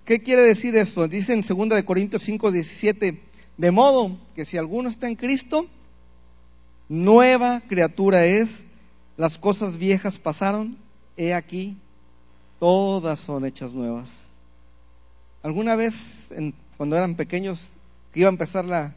¿Qué 0.05 0.21
quiere 0.21 0.43
decir 0.43 0.77
eso? 0.77 1.09
Dice 1.09 1.33
en 1.33 1.41
2 1.41 1.71
de 1.71 1.87
Corintios 1.87 2.23
5, 2.23 2.53
17, 2.53 3.19
de 3.57 3.71
modo 3.71 4.19
que 4.35 4.45
si 4.45 4.59
alguno 4.59 4.91
está 4.91 5.09
en 5.09 5.17
Cristo, 5.17 5.67
nueva 6.87 7.63
criatura 7.67 8.27
es, 8.27 8.63
las 9.17 9.39
cosas 9.39 9.79
viejas 9.79 10.19
pasaron, 10.19 10.77
he 11.17 11.33
aquí, 11.33 11.79
todas 12.61 13.21
son 13.21 13.47
hechas 13.47 13.73
nuevas. 13.73 14.11
¿Alguna 15.43 15.77
vez, 15.77 16.29
cuando 16.77 16.95
eran 16.95 17.15
pequeños, 17.15 17.71
que 18.13 18.21
iba 18.21 18.29
a 18.29 18.33
empezar 18.33 18.67
la, 18.67 18.93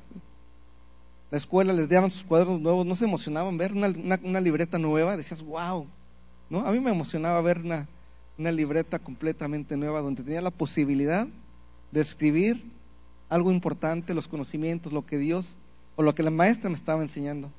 la 1.31 1.37
escuela, 1.37 1.71
les 1.71 1.87
daban 1.87 2.11
sus 2.11 2.25
cuadernos 2.25 2.59
nuevos, 2.59 2.85
no 2.85 2.93
se 2.93 3.05
emocionaban 3.05 3.57
ver 3.57 3.71
una, 3.71 4.41
libreta 4.41 4.77
nueva, 4.77 5.15
decías, 5.15 5.41
wow, 5.41 5.87
¿no? 6.49 6.59
A 6.67 6.73
mí 6.73 6.79
me 6.81 6.91
emocionaba 6.91 7.41
ver 7.41 7.59
una, 7.59 7.87
libreta 8.37 8.99
completamente 8.99 9.77
nueva 9.77 10.01
donde 10.01 10.23
tenía 10.23 10.41
la 10.41 10.51
posibilidad 10.51 11.27
de 11.91 12.01
escribir 12.01 12.61
algo 13.29 13.51
importante, 13.51 14.13
los 14.13 14.27
conocimientos, 14.27 14.91
lo 14.91 15.05
que 15.05 15.17
Dios 15.17 15.47
o 15.95 16.03
lo 16.03 16.13
que 16.15 16.23
la 16.23 16.31
maestra 16.31 16.69
me 16.69 16.75
estaba 16.75 17.01
enseñando. 17.01 17.49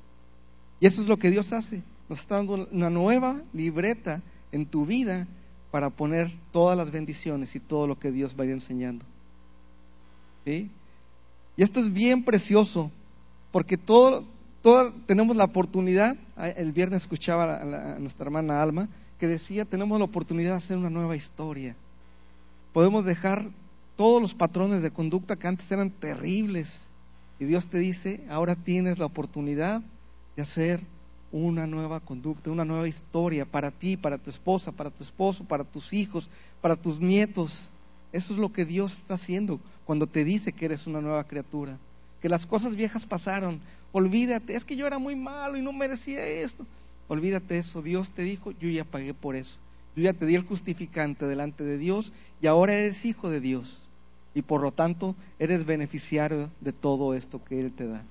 Y 0.78 0.86
eso 0.86 1.00
es 1.00 1.08
lo 1.08 1.18
que 1.18 1.30
Dios 1.30 1.52
hace, 1.52 1.82
nos 2.10 2.20
está 2.20 2.36
dando 2.36 2.68
una 2.70 2.90
nueva 2.90 3.40
libreta 3.54 4.20
en 4.50 4.66
tu 4.66 4.84
vida 4.84 5.26
para 5.70 5.88
poner 5.88 6.30
todas 6.50 6.76
las 6.76 6.90
bendiciones 6.90 7.54
y 7.54 7.60
todo 7.60 7.86
lo 7.86 7.98
que 7.98 8.12
Dios 8.12 8.34
va 8.38 8.42
a 8.42 8.46
ir 8.46 8.52
enseñando. 8.52 9.06
¿Sí? 10.44 10.68
Y 11.56 11.62
esto 11.62 11.80
es 11.80 11.92
bien 11.92 12.24
precioso, 12.24 12.90
porque 13.52 13.76
todo, 13.76 14.24
todo, 14.62 14.92
tenemos 15.06 15.36
la 15.36 15.44
oportunidad, 15.44 16.16
el 16.56 16.72
viernes 16.72 17.02
escuchaba 17.02 17.56
a, 17.56 17.64
la, 17.64 17.94
a, 17.94 17.98
nuestra 17.98 18.24
hermana 18.24 18.62
Alma, 18.62 18.88
que 19.18 19.28
decía, 19.28 19.64
tenemos 19.64 19.98
la 19.98 20.06
oportunidad 20.06 20.50
de 20.50 20.56
hacer 20.56 20.76
una 20.76 20.90
nueva 20.90 21.14
historia. 21.14 21.76
Podemos 22.72 23.04
dejar 23.04 23.50
todos 23.96 24.20
los 24.20 24.34
patrones 24.34 24.82
de 24.82 24.90
conducta 24.90 25.36
que 25.36 25.46
antes 25.46 25.70
eran 25.70 25.90
terribles. 25.90 26.78
Y 27.38 27.44
Dios 27.44 27.66
te 27.66 27.78
dice, 27.78 28.24
ahora 28.28 28.56
tienes 28.56 28.98
la 28.98 29.06
oportunidad 29.06 29.82
de 30.34 30.42
hacer 30.42 30.80
una 31.30 31.66
nueva 31.66 32.00
conducta, 32.00 32.50
una 32.50 32.64
nueva 32.64 32.88
historia 32.88 33.44
para 33.44 33.70
ti, 33.70 33.96
para 33.96 34.18
tu 34.18 34.30
esposa, 34.30 34.72
para 34.72 34.90
tu 34.90 35.02
esposo, 35.02 35.44
para 35.44 35.64
tus 35.64 35.92
hijos, 35.92 36.28
para 36.60 36.76
tus 36.76 37.00
nietos. 37.00 37.70
Eso 38.12 38.34
es 38.34 38.38
lo 38.38 38.52
que 38.52 38.64
Dios 38.64 38.92
está 38.92 39.14
haciendo 39.14 39.60
cuando 39.84 40.06
te 40.06 40.24
dice 40.24 40.52
que 40.52 40.66
eres 40.66 40.86
una 40.86 41.00
nueva 41.00 41.24
criatura, 41.24 41.78
que 42.22 42.28
las 42.28 42.46
cosas 42.46 42.76
viejas 42.76 43.04
pasaron. 43.04 43.60
Olvídate, 43.90 44.54
es 44.54 44.64
que 44.64 44.76
yo 44.76 44.86
era 44.86 44.98
muy 44.98 45.16
malo 45.16 45.58
y 45.58 45.62
no 45.62 45.72
merecía 45.72 46.24
esto. 46.24 46.64
Olvídate 47.08 47.58
eso, 47.58 47.82
Dios 47.82 48.12
te 48.12 48.22
dijo, 48.22 48.52
yo 48.52 48.70
ya 48.70 48.84
pagué 48.84 49.12
por 49.12 49.34
eso. 49.34 49.58
Yo 49.96 50.04
ya 50.04 50.14
te 50.14 50.24
di 50.24 50.36
el 50.36 50.46
justificante 50.46 51.26
delante 51.26 51.64
de 51.64 51.76
Dios 51.76 52.12
y 52.40 52.46
ahora 52.46 52.72
eres 52.72 53.04
hijo 53.04 53.28
de 53.28 53.40
Dios. 53.40 53.80
Y 54.34 54.42
por 54.42 54.62
lo 54.62 54.72
tanto 54.72 55.14
eres 55.38 55.66
beneficiario 55.66 56.48
de 56.60 56.72
todo 56.72 57.12
esto 57.12 57.44
que 57.44 57.60
Él 57.60 57.72
te 57.72 57.86
da. 57.86 58.02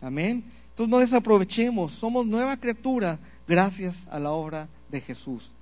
Amén. 0.00 0.42
Entonces 0.70 0.90
no 0.90 0.98
desaprovechemos, 0.98 1.92
somos 1.92 2.26
nueva 2.26 2.56
criatura 2.56 3.18
gracias 3.46 4.06
a 4.10 4.18
la 4.18 4.32
obra 4.32 4.68
de 4.90 5.00
Jesús. 5.00 5.52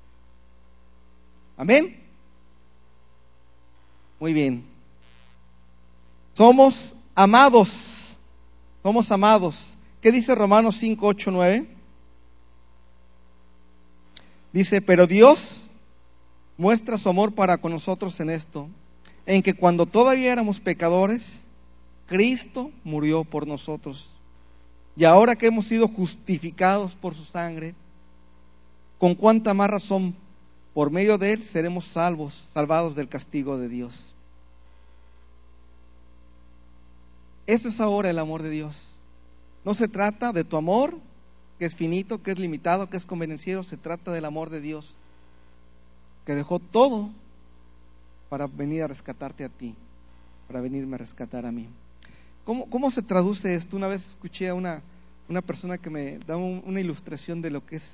Amén. 1.58 1.96
Muy 4.18 4.32
bien. 4.32 4.64
Somos 6.35 6.95
amados. 7.16 8.14
Somos 8.85 9.11
amados. 9.11 9.76
¿Qué 10.00 10.12
dice 10.12 10.32
Romanos 10.37 10.76
5, 10.76 11.04
8, 11.04 11.30
9? 11.32 11.66
Dice, 14.52 14.80
pero 14.80 15.08
Dios 15.08 15.62
muestra 16.56 16.96
su 16.96 17.08
amor 17.08 17.35
para 17.35 17.58
con 17.58 17.73
nosotros 17.73 18.20
en 18.20 18.30
esto, 18.30 18.68
en 19.26 19.42
que 19.42 19.54
cuando 19.54 19.87
todavía 19.87 20.32
éramos 20.32 20.61
pecadores, 20.61 21.40
Cristo 22.06 22.70
murió 22.85 23.25
por 23.25 23.46
nosotros. 23.46 24.11
Y 24.96 25.04
ahora 25.04 25.37
que 25.37 25.46
hemos 25.46 25.66
sido 25.66 25.88
justificados 25.88 26.94
por 26.94 27.14
su 27.14 27.25
sangre, 27.25 27.75
con 28.99 29.14
cuánta 29.14 29.52
más 29.52 29.68
razón 29.68 30.14
por 30.73 30.90
medio 30.90 31.18
de 31.18 31.32
él 31.32 31.42
seremos 31.42 31.85
salvos, 31.85 32.46
salvados 32.54 32.94
del 32.94 33.08
castigo 33.08 33.58
de 33.58 33.68
Dios. 33.68 34.15
Eso 37.46 37.68
es 37.68 37.80
ahora 37.80 38.10
el 38.10 38.18
amor 38.18 38.42
de 38.42 38.50
Dios. 38.50 38.76
No 39.64 39.74
se 39.74 39.88
trata 39.88 40.32
de 40.32 40.44
tu 40.44 40.56
amor, 40.56 40.96
que 41.58 41.64
es 41.64 41.74
finito, 41.74 42.22
que 42.22 42.32
es 42.32 42.38
limitado, 42.38 42.88
que 42.88 42.96
es 42.96 43.04
convencido, 43.04 43.62
se 43.62 43.76
trata 43.76 44.12
del 44.12 44.24
amor 44.24 44.50
de 44.50 44.60
Dios, 44.60 44.96
que 46.24 46.34
dejó 46.34 46.58
todo 46.58 47.10
para 48.28 48.46
venir 48.46 48.82
a 48.82 48.88
rescatarte 48.88 49.44
a 49.44 49.48
ti, 49.48 49.74
para 50.48 50.60
venirme 50.60 50.96
a 50.96 50.98
rescatar 50.98 51.46
a 51.46 51.52
mí. 51.52 51.68
¿Cómo, 52.44 52.66
¿Cómo, 52.66 52.90
se 52.90 53.02
traduce 53.02 53.54
esto? 53.54 53.76
Una 53.76 53.88
vez 53.88 54.06
escuché 54.08 54.48
a 54.48 54.54
una, 54.54 54.82
una 55.28 55.42
persona 55.42 55.78
que 55.78 55.90
me 55.90 56.18
daba 56.18 56.40
un, 56.40 56.62
una 56.64 56.80
ilustración 56.80 57.42
de 57.42 57.50
lo 57.50 57.64
que 57.64 57.76
es, 57.76 57.88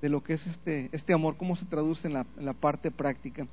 de 0.00 0.08
lo 0.08 0.22
que 0.22 0.34
es 0.34 0.46
este, 0.46 0.88
este 0.92 1.12
amor, 1.12 1.36
cómo 1.36 1.56
se 1.56 1.66
traduce 1.66 2.08
en 2.08 2.14
la 2.14 2.52
parte 2.54 2.90
práctica. 2.90 3.46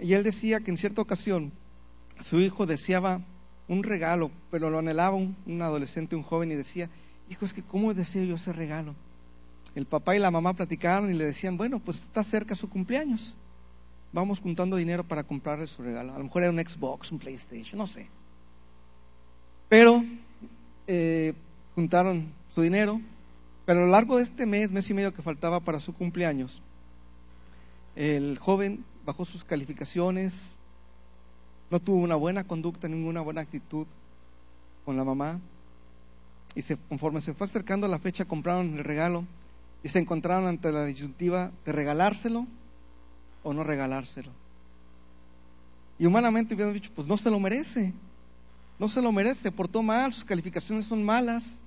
Y 0.00 0.14
él 0.14 0.22
decía 0.22 0.60
que 0.60 0.70
en 0.70 0.76
cierta 0.76 1.02
ocasión 1.02 1.52
su 2.20 2.40
hijo 2.40 2.66
deseaba 2.66 3.20
un 3.70 3.84
regalo, 3.84 4.32
pero 4.50 4.68
lo 4.68 4.80
anhelaba 4.80 5.14
un, 5.14 5.62
adolescente, 5.62 6.16
un 6.16 6.24
joven, 6.24 6.50
y 6.50 6.56
decía, 6.56 6.90
hijo, 7.30 7.44
es 7.44 7.52
que 7.52 7.62
¿cómo 7.62 7.94
deseo 7.94 8.24
yo 8.24 8.34
ese 8.34 8.52
regalo? 8.52 8.96
El 9.76 9.86
papá 9.86 10.16
y 10.16 10.18
la 10.18 10.32
mamá 10.32 10.54
platicaron 10.54 11.08
y 11.08 11.14
le 11.14 11.24
decían, 11.24 11.56
bueno, 11.56 11.78
pues 11.78 11.98
está 12.02 12.24
cerca 12.24 12.56
su 12.56 12.68
cumpleaños, 12.68 13.36
vamos 14.12 14.40
juntando 14.40 14.74
dinero 14.74 15.04
para 15.04 15.22
comprarle 15.22 15.68
su 15.68 15.82
regalo. 15.82 16.12
A 16.12 16.18
lo 16.18 16.24
mejor 16.24 16.42
era 16.42 16.50
un 16.50 16.58
Xbox, 16.58 17.12
un 17.12 17.20
PlayStation, 17.20 17.78
no 17.78 17.86
sé. 17.86 18.08
Pero 19.68 20.04
eh, 20.88 21.32
juntaron 21.76 22.26
su 22.52 22.62
dinero, 22.62 23.00
pero 23.66 23.82
a 23.82 23.84
lo 23.84 23.90
largo 23.92 24.16
de 24.16 24.24
este 24.24 24.46
mes, 24.46 24.68
mes 24.72 24.90
y 24.90 24.94
medio 24.94 25.14
que 25.14 25.22
faltaba 25.22 25.60
para 25.60 25.78
su 25.78 25.94
cumpleaños, 25.94 26.60
el 27.94 28.36
joven 28.36 28.84
bajó 29.06 29.24
sus 29.24 29.44
calificaciones, 29.44 30.56
no 31.70 31.80
tuvo 31.80 31.98
una 31.98 32.16
buena 32.16 32.44
conducta, 32.44 32.88
ninguna 32.88 33.20
buena 33.20 33.40
actitud 33.42 33.86
con 34.84 34.96
la 34.96 35.04
mamá. 35.04 35.38
Y 36.54 36.62
se, 36.62 36.76
conforme 36.76 37.20
se 37.20 37.32
fue 37.32 37.46
acercando 37.46 37.86
la 37.86 38.00
fecha, 38.00 38.24
compraron 38.24 38.76
el 38.76 38.84
regalo 38.84 39.24
y 39.84 39.88
se 39.88 40.00
encontraron 40.00 40.46
ante 40.46 40.72
la 40.72 40.84
disyuntiva 40.84 41.52
de 41.64 41.72
regalárselo 41.72 42.46
o 43.44 43.54
no 43.54 43.62
regalárselo. 43.62 44.30
Y 45.98 46.06
humanamente 46.06 46.54
hubieran 46.54 46.74
dicho, 46.74 46.90
pues 46.94 47.06
no 47.06 47.16
se 47.16 47.30
lo 47.30 47.38
merece, 47.38 47.92
no 48.78 48.88
se 48.88 49.00
lo 49.00 49.12
merece, 49.12 49.42
se 49.42 49.52
portó 49.52 49.82
mal, 49.82 50.12
sus 50.12 50.24
calificaciones 50.24 50.86
son 50.86 51.04
malas. 51.04 51.58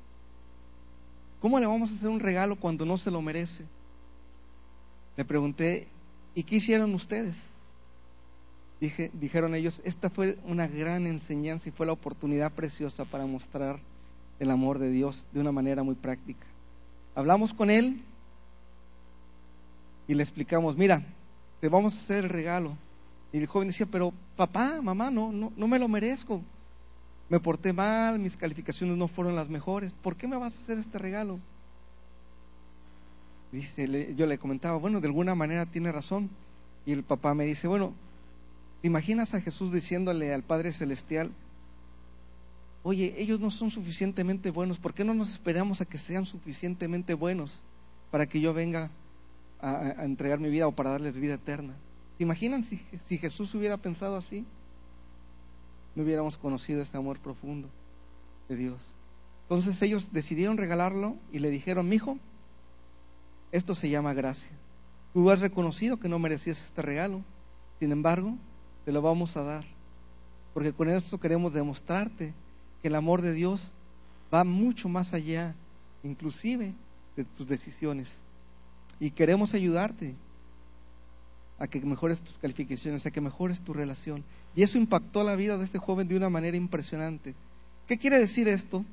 ¿Cómo 1.40 1.60
le 1.60 1.66
vamos 1.66 1.92
a 1.92 1.96
hacer 1.96 2.10
un 2.10 2.20
regalo 2.20 2.56
cuando 2.56 2.86
no 2.86 2.98
se 2.98 3.12
lo 3.12 3.22
merece? 3.22 3.64
Le 5.16 5.24
pregunté, 5.24 5.88
¿y 6.36 6.44
qué 6.44 6.56
hicieron 6.56 6.94
ustedes? 6.94 7.53
Dije, 8.84 9.12
dijeron 9.14 9.56
ellos, 9.56 9.82
esta 9.86 10.10
fue 10.10 10.38
una 10.44 10.68
gran 10.68 11.08
enseñanza 11.08 11.70
y 11.70 11.72
fue 11.72 11.86
la 11.86 11.94
oportunidad 11.94 12.52
preciosa 12.52 13.06
para 13.06 13.26
mostrar 13.26 13.80
el 14.42 14.52
amor 14.52 14.78
de 14.78 14.92
Dios 14.92 15.26
de 15.32 15.40
una 15.40 15.54
manera 15.54 15.84
muy 15.84 15.96
práctica. 15.96 16.46
Hablamos 17.16 17.54
con 17.54 17.70
él 17.70 18.02
y 20.06 20.14
le 20.16 20.22
explicamos, 20.22 20.76
mira, 20.76 21.02
te 21.62 21.70
vamos 21.70 21.94
a 21.94 21.98
hacer 21.98 22.26
el 22.26 22.30
regalo. 22.30 22.76
Y 23.32 23.38
el 23.38 23.48
joven 23.48 23.70
decía, 23.70 23.86
pero 23.90 24.12
papá, 24.36 24.82
mamá, 24.82 25.10
no, 25.10 25.32
no, 25.32 25.54
no 25.56 25.68
me 25.70 25.80
lo 25.80 25.88
merezco. 25.88 26.42
Me 27.30 27.40
porté 27.40 27.72
mal, 27.72 28.20
mis 28.20 28.36
calificaciones 28.36 28.98
no 28.98 29.08
fueron 29.08 29.34
las 29.34 29.48
mejores. 29.48 29.94
¿Por 29.94 30.18
qué 30.18 30.28
me 30.28 30.36
vas 30.36 30.58
a 30.58 30.62
hacer 30.62 30.78
este 30.78 31.00
regalo? 31.00 31.40
Dice, 33.50 34.14
yo 34.14 34.26
le 34.26 34.38
comentaba, 34.38 34.78
bueno, 34.78 35.00
de 35.00 35.08
alguna 35.08 35.36
manera 35.36 35.66
tiene 35.66 35.90
razón. 35.90 36.30
Y 36.86 36.92
el 36.92 37.04
papá 37.04 37.34
me 37.34 37.46
dice, 37.46 37.70
bueno, 37.70 37.94
¿te 38.84 38.88
imaginas 38.88 39.34
a 39.34 39.40
Jesús 39.40 39.72
diciéndole 39.72 40.34
al 40.34 40.44
Padre 40.44 40.74
Celestial, 40.74 41.32
oye, 42.84 43.16
ellos 43.18 43.40
no 43.40 43.50
son 43.50 43.72
suficientemente 43.72 44.52
buenos, 44.52 44.78
¿por 44.78 44.94
qué 44.94 45.06
no 45.06 45.14
nos 45.14 45.30
esperamos 45.32 45.80
a 45.80 45.86
que 45.86 45.98
sean 45.98 46.26
suficientemente 46.26 47.14
buenos 47.14 47.62
para 48.12 48.28
que 48.28 48.42
yo 48.42 48.54
venga 48.54 48.92
a, 49.62 50.04
entregar 50.04 50.42
mi 50.42 50.50
vida 50.50 50.68
o 50.68 50.74
para 50.74 50.90
darles 50.90 51.18
vida 51.18 51.36
eterna? 51.36 51.76
¿Se 52.18 52.24
imaginan 52.24 52.62
si, 52.62 52.82
si 53.08 53.18
Jesús 53.18 53.56
hubiera 53.56 53.78
pensado 53.78 54.18
así? 54.18 54.46
No 55.96 56.04
hubiéramos 56.04 56.38
conocido 56.38 56.82
este 56.82 56.98
amor 56.98 57.20
profundo 57.20 57.70
de 58.50 58.58
Dios. 58.58 58.82
Entonces 59.44 59.82
ellos 59.82 60.10
decidieron 60.12 60.58
regalarlo 60.58 61.16
y 61.32 61.40
le 61.40 61.52
dijeron, 61.52 61.88
mi 61.88 61.96
hijo, 61.96 62.18
esto 63.54 63.76
se 63.76 63.90
llama 63.90 64.14
gracia. 64.14 64.52
Tú 65.14 65.32
has 65.32 65.40
reconocido 65.40 66.02
que 66.02 66.10
no 66.10 66.20
merecías 66.20 66.62
este 66.62 66.82
regalo, 66.82 67.22
sin 67.80 67.94
embargo, 67.94 68.36
te 68.86 68.92
lo 68.92 69.02
vamos 69.02 69.38
a 69.38 69.44
dar, 69.44 69.64
porque 70.54 70.74
con 70.74 70.90
esto 70.90 71.20
queremos 71.20 71.54
demostrarte 71.54 72.34
que 72.82 72.88
el 72.88 72.96
amor 72.96 73.22
de 73.22 73.34
Dios 73.34 73.72
va 74.34 74.44
mucho 74.44 74.90
más 74.90 75.14
allá, 75.14 75.56
inclusive 76.04 76.74
de 77.16 77.24
tus 77.24 77.48
decisiones. 77.48 78.12
Y 79.00 79.12
queremos 79.12 79.54
ayudarte 79.54 80.16
a 81.60 81.68
que 81.68 81.80
mejores 81.82 82.22
tus 82.22 82.38
calificaciones, 82.38 83.06
a 83.06 83.12
que 83.12 83.22
mejores 83.22 83.62
tu 83.62 83.74
relación. 83.74 84.24
Y 84.56 84.64
eso 84.64 84.78
impactó 84.78 85.24
la 85.24 85.36
vida 85.36 85.58
de 85.58 85.64
este 85.64 85.78
joven 85.80 86.08
de 86.08 86.18
una 86.18 86.30
manera 86.30 86.58
impresionante. 86.58 87.36
¿Qué 87.88 87.98
quiere 87.98 88.20
decir 88.20 88.48
esto? 88.48 88.84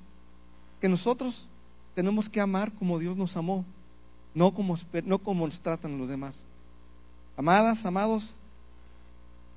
Que 0.81 0.89
nosotros 0.89 1.49
tenemos 1.95 2.29
que 2.29 2.41
amar 2.41 2.73
como 2.73 2.99
Dios 2.99 3.17
nos 3.17 3.37
amó, 3.37 3.65
no 4.35 4.55
como, 4.55 4.79
no 5.05 5.19
como 5.19 5.47
nos 5.47 5.61
tratan 5.63 5.99
los 5.99 6.09
demás. 6.09 6.37
Amadas, 7.37 7.85
amados, 7.85 8.37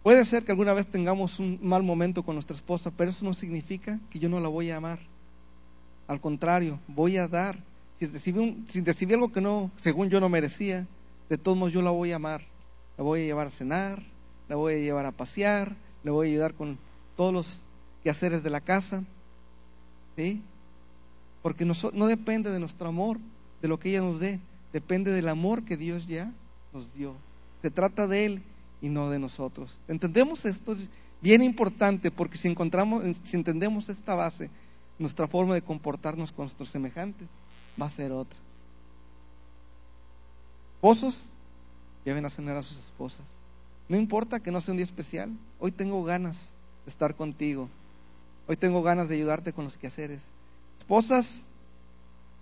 Puede 0.04 0.26
ser 0.26 0.44
que 0.44 0.52
alguna 0.52 0.74
vez 0.74 0.86
tengamos 0.86 1.40
un 1.40 1.58
mal 1.62 1.82
momento 1.82 2.24
con 2.24 2.36
nuestra 2.36 2.58
esposa, 2.58 2.92
pero 2.92 3.10
eso 3.10 3.24
no 3.24 3.34
significa 3.34 4.02
que 4.10 4.20
yo 4.20 4.28
no 4.28 4.42
la 4.42 4.50
voy 4.50 4.70
a 4.70 4.76
amar. 4.76 5.00
Al 6.08 6.20
contrario, 6.20 6.78
voy 6.90 7.16
a 7.16 7.30
dar. 7.30 7.58
Si 7.98 8.08
recibí, 8.08 9.14
algo 9.14 9.32
que 9.32 9.40
no, 9.40 9.72
según 9.78 10.10
yo 10.10 10.20
no 10.20 10.28
merecía, 10.28 10.86
de 11.30 11.38
todos 11.38 11.58
modos 11.58 11.72
yo 11.72 11.82
la 11.82 11.92
voy 11.92 12.12
a 12.12 12.18
amar. 12.18 12.42
La 12.98 13.04
voy 13.06 13.22
a 13.22 13.24
llevar 13.24 13.48
a 13.48 13.50
cenar, 13.50 14.04
la 14.50 14.58
voy 14.58 14.74
a 14.74 14.78
llevar 14.80 15.06
a 15.06 15.14
pasear, 15.14 15.74
le 16.04 16.12
voy 16.12 16.28
a 16.28 16.32
ayudar 16.32 16.54
con 16.54 16.78
todos 17.16 17.34
los 17.34 17.62
quehaceres 18.04 18.44
de 18.44 18.50
la 18.50 18.60
casa. 18.60 19.06
¿Sí? 20.18 20.42
Porque 21.42 21.64
no, 21.64 21.74
no 21.94 22.08
depende 22.08 22.52
de 22.52 22.60
nuestro 22.60 22.90
amor, 22.90 23.20
de 23.62 23.70
lo 23.70 23.80
que 23.80 23.92
ella 23.92 24.02
nos 24.02 24.20
dé, 24.20 24.42
depende 24.74 25.12
del 25.12 25.30
amor 25.30 25.64
que 25.64 25.78
Dios 25.78 26.08
ya 26.08 26.30
nos 26.74 26.94
dio. 26.94 27.16
Se 27.62 27.72
trata 27.72 28.06
de 28.06 28.26
Él 28.26 28.42
y 28.84 28.90
no 28.90 29.10
de 29.10 29.18
nosotros. 29.18 29.80
¿Entendemos 29.88 30.44
esto? 30.44 30.74
Es 30.74 30.86
bien 31.22 31.42
importante 31.42 32.12
porque 32.12 32.38
si, 32.38 32.50
encontramos, 32.50 33.02
si 33.24 33.38
entendemos 33.38 33.88
esta 33.88 34.14
base, 34.14 34.52
nuestra 35.00 35.26
forma 35.26 35.56
de 35.56 35.62
comportarnos 35.62 36.34
con 36.34 36.46
nuestros 36.46 36.70
semejantes 36.70 37.28
va 37.82 37.86
a 37.86 37.90
ser 37.90 38.12
otra. 38.12 38.38
Esposos, 40.76 41.28
lleven 42.04 42.26
a 42.26 42.30
cenar 42.30 42.58
a 42.58 42.64
sus 42.64 42.78
esposas. 42.78 43.26
No 43.88 43.96
importa 43.96 44.42
que 44.42 44.52
no 44.52 44.60
sea 44.60 44.74
un 44.74 44.78
día 44.78 44.86
especial, 44.86 45.32
hoy 45.62 45.72
tengo 45.72 46.04
ganas 46.04 46.36
de 46.84 46.92
estar 46.92 47.16
contigo. 47.16 47.70
Hoy 48.50 48.58
tengo 48.58 48.84
ganas 48.84 49.08
de 49.08 49.16
ayudarte 49.16 49.54
con 49.54 49.64
los 49.64 49.78
quehaceres. 49.78 50.24
Esposas, 50.80 51.44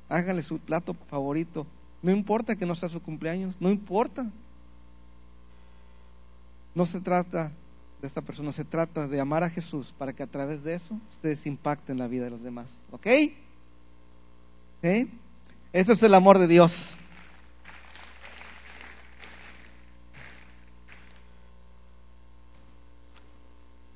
hágale 0.09 0.41
su 0.41 0.57
plato 0.57 0.95
favorito. 1.07 1.67
No 2.01 2.09
importa 2.09 2.55
que 2.55 2.65
no 2.65 2.73
sea 2.73 2.89
su 2.89 2.99
cumpleaños, 2.99 3.55
no 3.59 3.69
importa. 3.69 4.25
No 6.73 6.85
se 6.85 7.01
trata 7.01 7.51
de 8.01 8.07
esta 8.07 8.21
persona, 8.21 8.51
se 8.51 8.65
trata 8.65 9.07
de 9.07 9.19
amar 9.19 9.43
a 9.43 9.49
Jesús 9.49 9.93
para 9.97 10.13
que 10.13 10.23
a 10.23 10.27
través 10.27 10.63
de 10.63 10.75
eso 10.75 10.97
ustedes 11.11 11.45
impacten 11.45 11.97
la 11.97 12.07
vida 12.07 12.25
de 12.25 12.31
los 12.31 12.41
demás. 12.41 12.75
¿Ok? 12.91 13.07
¿Sí? 14.81 15.11
Eso 15.73 15.93
es 15.93 16.03
el 16.03 16.13
amor 16.13 16.39
de 16.39 16.47
Dios. 16.47 16.97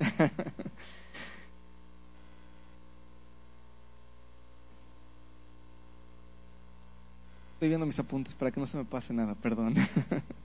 Estoy 7.54 7.68
viendo 7.68 7.86
mis 7.86 7.98
apuntes 7.98 8.34
para 8.34 8.50
que 8.50 8.60
no 8.60 8.66
se 8.66 8.76
me 8.76 8.84
pase 8.84 9.12
nada, 9.12 9.34
perdón. 9.34 9.74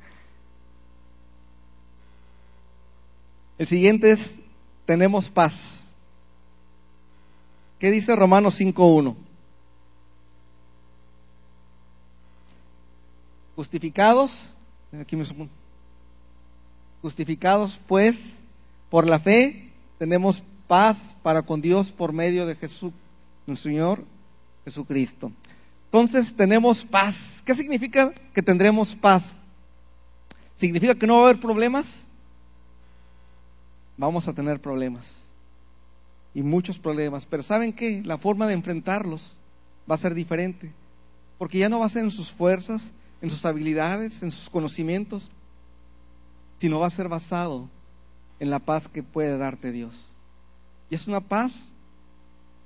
El 3.62 3.67
siguiente 3.67 4.10
es, 4.10 4.41
tenemos 4.88 5.30
paz. 5.30 5.86
¿Qué 7.78 7.91
dice 7.91 8.15
Romanos 8.15 8.60
5.1? 8.60 9.15
Justificados, 13.56 14.50
aquí 15.00 15.15
me 15.15 15.26
justificados 17.04 17.80
pues 17.86 18.39
por 18.89 19.06
la 19.06 19.19
fe, 19.19 19.69
tenemos 20.00 20.41
paz 20.67 21.15
para 21.21 21.43
con 21.43 21.62
Dios 21.62 21.91
por 21.91 22.13
medio 22.13 22.47
de 22.47 22.56
Jesús, 22.56 22.91
nuestro 23.45 23.69
Señor 23.69 24.04
Jesucristo. 24.65 25.32
Entonces 25.86 26.36
tenemos 26.36 26.84
paz. 26.84 27.43
¿Qué 27.45 27.54
significa 27.54 28.12
que 28.34 28.41
tendremos 28.41 28.95
paz? 28.95 29.34
¿Significa 30.58 30.95
que 30.95 31.06
no 31.06 31.17
va 31.17 31.19
a 31.19 31.30
haber 31.30 31.39
problemas? 31.39 32.08
Vamos 34.01 34.27
a 34.27 34.33
tener 34.33 34.59
problemas. 34.59 35.05
Y 36.33 36.41
muchos 36.41 36.79
problemas. 36.79 37.25
Pero 37.25 37.43
¿saben 37.43 37.71
qué? 37.71 38.01
La 38.03 38.17
forma 38.17 38.47
de 38.47 38.53
enfrentarlos 38.53 39.37
va 39.89 39.95
a 39.95 39.99
ser 39.99 40.13
diferente. 40.13 40.71
Porque 41.37 41.59
ya 41.59 41.69
no 41.69 41.79
va 41.79 41.85
a 41.85 41.89
ser 41.89 42.03
en 42.03 42.11
sus 42.11 42.31
fuerzas, 42.31 42.91
en 43.21 43.29
sus 43.29 43.45
habilidades, 43.45 44.23
en 44.23 44.31
sus 44.31 44.49
conocimientos, 44.49 45.31
sino 46.59 46.79
va 46.79 46.87
a 46.87 46.91
ser 46.91 47.09
basado 47.09 47.69
en 48.39 48.49
la 48.49 48.59
paz 48.59 48.87
que 48.87 49.03
puede 49.03 49.37
darte 49.37 49.71
Dios. 49.71 49.93
Y 50.89 50.95
es 50.95 51.07
una 51.07 51.21
paz 51.21 51.67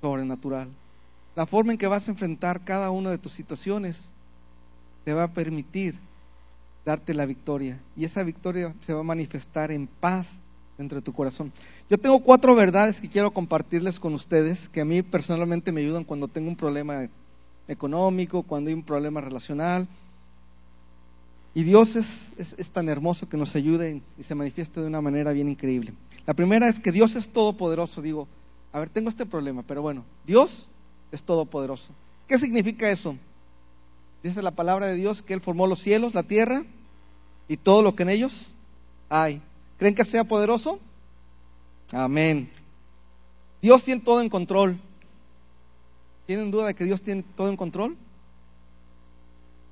sobrenatural. 0.00 0.70
La 1.34 1.46
forma 1.46 1.72
en 1.72 1.78
que 1.78 1.86
vas 1.86 2.08
a 2.08 2.10
enfrentar 2.10 2.64
cada 2.64 2.90
una 2.90 3.10
de 3.10 3.18
tus 3.18 3.32
situaciones 3.32 4.06
te 5.04 5.12
va 5.12 5.24
a 5.24 5.32
permitir 5.32 5.98
darte 6.84 7.12
la 7.12 7.26
victoria. 7.26 7.78
Y 7.94 8.04
esa 8.06 8.22
victoria 8.22 8.74
se 8.86 8.94
va 8.94 9.00
a 9.00 9.04
manifestar 9.04 9.70
en 9.70 9.86
paz 9.86 10.40
dentro 10.78 10.98
de 10.98 11.02
tu 11.02 11.12
corazón. 11.12 11.52
Yo 11.88 11.98
tengo 11.98 12.20
cuatro 12.20 12.54
verdades 12.54 13.00
que 13.00 13.08
quiero 13.08 13.30
compartirles 13.32 13.98
con 13.98 14.14
ustedes, 14.14 14.68
que 14.68 14.80
a 14.80 14.84
mí 14.84 15.02
personalmente 15.02 15.72
me 15.72 15.80
ayudan 15.80 16.04
cuando 16.04 16.28
tengo 16.28 16.48
un 16.48 16.56
problema 16.56 17.08
económico, 17.68 18.42
cuando 18.42 18.68
hay 18.68 18.74
un 18.74 18.82
problema 18.82 19.20
relacional. 19.20 19.88
Y 21.54 21.62
Dios 21.62 21.96
es, 21.96 22.30
es, 22.36 22.68
tan 22.68 22.88
hermoso 22.88 23.28
que 23.28 23.38
nos 23.38 23.56
ayude 23.56 24.02
y 24.18 24.22
se 24.22 24.34
manifiesta 24.34 24.82
de 24.82 24.86
una 24.86 25.00
manera 25.00 25.32
bien 25.32 25.48
increíble. 25.48 25.94
La 26.26 26.34
primera 26.34 26.68
es 26.68 26.78
que 26.78 26.92
Dios 26.92 27.16
es 27.16 27.30
todopoderoso. 27.30 28.02
Digo, 28.02 28.28
a 28.72 28.78
ver, 28.78 28.90
tengo 28.90 29.08
este 29.08 29.24
problema, 29.24 29.62
pero 29.62 29.80
bueno, 29.80 30.04
Dios 30.26 30.68
es 31.10 31.22
todopoderoso. 31.22 31.92
¿Qué 32.28 32.38
significa 32.38 32.90
eso? 32.90 33.16
Dice 34.22 34.42
la 34.42 34.50
palabra 34.50 34.86
de 34.86 34.96
Dios 34.96 35.22
que 35.22 35.32
Él 35.32 35.40
formó 35.40 35.66
los 35.66 35.78
cielos, 35.78 36.12
la 36.12 36.24
tierra 36.24 36.64
y 37.48 37.56
todo 37.56 37.80
lo 37.82 37.94
que 37.94 38.02
en 38.02 38.10
ellos 38.10 38.52
hay. 39.08 39.40
¿Creen 39.78 39.94
que 39.94 40.04
sea 40.04 40.24
poderoso? 40.24 40.80
Amén. 41.92 42.50
Dios 43.60 43.84
tiene 43.84 44.00
todo 44.00 44.20
en 44.20 44.28
control. 44.28 44.78
¿Tienen 46.26 46.50
duda 46.50 46.66
de 46.66 46.74
que 46.74 46.84
Dios 46.84 47.02
tiene 47.02 47.24
todo 47.36 47.48
en 47.48 47.56
control? 47.56 47.96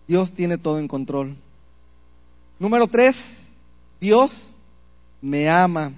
Dios 0.07 0.33
tiene 0.33 0.59
todo 0.59 0.79
en 0.79 0.88
control. 0.88 1.37
Número 2.59 2.87
tres, 2.87 3.43
Dios 4.01 4.51
me 5.21 5.49
ama. 5.49 5.93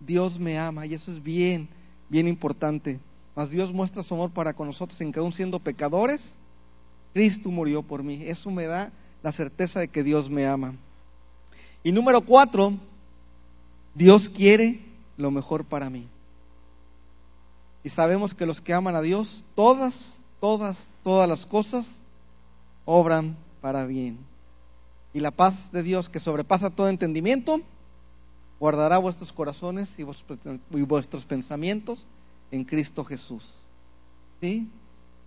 Dios 0.00 0.38
me 0.38 0.58
ama 0.58 0.86
y 0.86 0.94
eso 0.94 1.10
es 1.12 1.22
bien, 1.22 1.68
bien 2.08 2.28
importante. 2.28 3.00
Mas 3.34 3.50
Dios 3.50 3.72
muestra 3.72 4.02
su 4.02 4.14
amor 4.14 4.30
para 4.30 4.54
con 4.54 4.66
nosotros 4.66 5.00
en 5.00 5.10
que 5.10 5.18
aún 5.18 5.32
siendo 5.32 5.58
pecadores, 5.58 6.36
Cristo 7.12 7.50
murió 7.50 7.82
por 7.82 8.02
mí. 8.02 8.22
Eso 8.22 8.50
me 8.50 8.66
da 8.66 8.92
la 9.22 9.32
certeza 9.32 9.80
de 9.80 9.88
que 9.88 10.02
Dios 10.02 10.30
me 10.30 10.46
ama. 10.46 10.74
Y 11.84 11.92
número 11.92 12.22
cuatro, 12.22 12.72
Dios 13.94 14.28
quiere 14.28 14.80
lo 15.18 15.30
mejor 15.30 15.64
para 15.64 15.90
mí. 15.90 16.08
Y 17.84 17.90
sabemos 17.90 18.34
que 18.34 18.46
los 18.46 18.62
que 18.62 18.72
aman 18.72 18.96
a 18.96 19.02
Dios, 19.02 19.44
todas, 19.54 20.16
todas, 20.40 20.78
todas 21.02 21.28
las 21.28 21.44
cosas 21.44 21.86
obran 22.86 23.36
para 23.60 23.84
bien. 23.84 24.18
Y 25.12 25.20
la 25.20 25.30
paz 25.30 25.70
de 25.70 25.82
Dios 25.82 26.08
que 26.08 26.18
sobrepasa 26.20 26.70
todo 26.70 26.88
entendimiento, 26.88 27.60
guardará 28.58 28.96
vuestros 28.96 29.32
corazones 29.32 29.94
y 29.98 30.02
vuestros, 30.02 31.26
pensamientos 31.26 32.06
en 32.50 32.64
Cristo 32.64 33.04
Jesús. 33.04 33.52
¿Sí? 34.40 34.68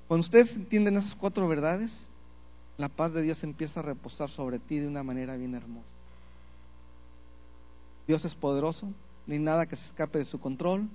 Cuando 0.08 0.22
ustedes 0.22 0.56
entienden 0.56 0.98
esas 0.98 1.14
cuatro 1.14 1.48
verdades, 1.48 1.94
la 2.78 2.90
paz 2.90 3.14
de 3.14 3.22
Dios 3.22 3.44
empieza 3.44 3.82
a 3.82 3.84
reposar 3.84 4.30
sobre 4.30 4.58
ti 4.58 4.80
de 4.80 4.88
una 4.88 5.04
manera 5.04 5.36
bien 5.38 5.54
hermosa. 5.54 5.97
Dios 8.08 8.24
es 8.26 8.36
poderoso, 8.36 8.88
ni 9.26 9.38
nada 9.38 9.66
que 9.66 9.76
se 9.76 9.88
escape 9.88 10.20
de 10.20 10.26
su 10.26 10.40
control. 10.40 10.88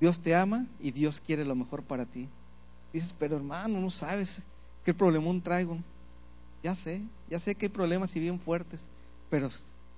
Dios 0.00 0.20
te 0.20 0.34
ama 0.34 0.66
y 0.78 0.90
Dios 0.90 1.20
quiere 1.24 1.44
lo 1.44 1.54
mejor 1.54 1.82
para 1.82 2.04
ti. 2.04 2.28
Dices, 2.92 3.14
pero 3.18 3.36
hermano, 3.36 3.80
no 3.80 3.90
sabes 3.90 4.42
qué 4.84 4.92
problemón 4.92 5.40
traigo. 5.40 5.78
Ya 6.62 6.74
sé, 6.74 7.00
ya 7.30 7.38
sé 7.38 7.54
que 7.54 7.66
hay 7.66 7.70
problemas 7.70 8.14
y 8.14 8.20
bien 8.20 8.38
fuertes, 8.38 8.80
pero 9.30 9.48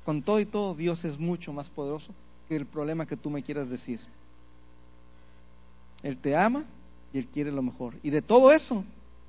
con 0.04 0.22
todo 0.22 0.38
y 0.38 0.46
todo 0.46 0.74
Dios 0.74 1.04
es 1.04 1.18
mucho 1.18 1.52
más 1.52 1.68
poderoso 1.68 2.12
que 2.48 2.56
el 2.56 2.66
problema 2.66 3.06
que 3.06 3.16
tú 3.16 3.30
me 3.30 3.42
quieras 3.42 3.68
decir. 3.68 4.00
Él 6.02 6.16
te 6.16 6.36
ama 6.36 6.64
y 7.12 7.18
Él 7.18 7.26
quiere 7.26 7.50
lo 7.50 7.62
mejor. 7.62 7.94
Y 8.02 8.10
de 8.10 8.22
todo 8.22 8.52
eso, 8.52 8.84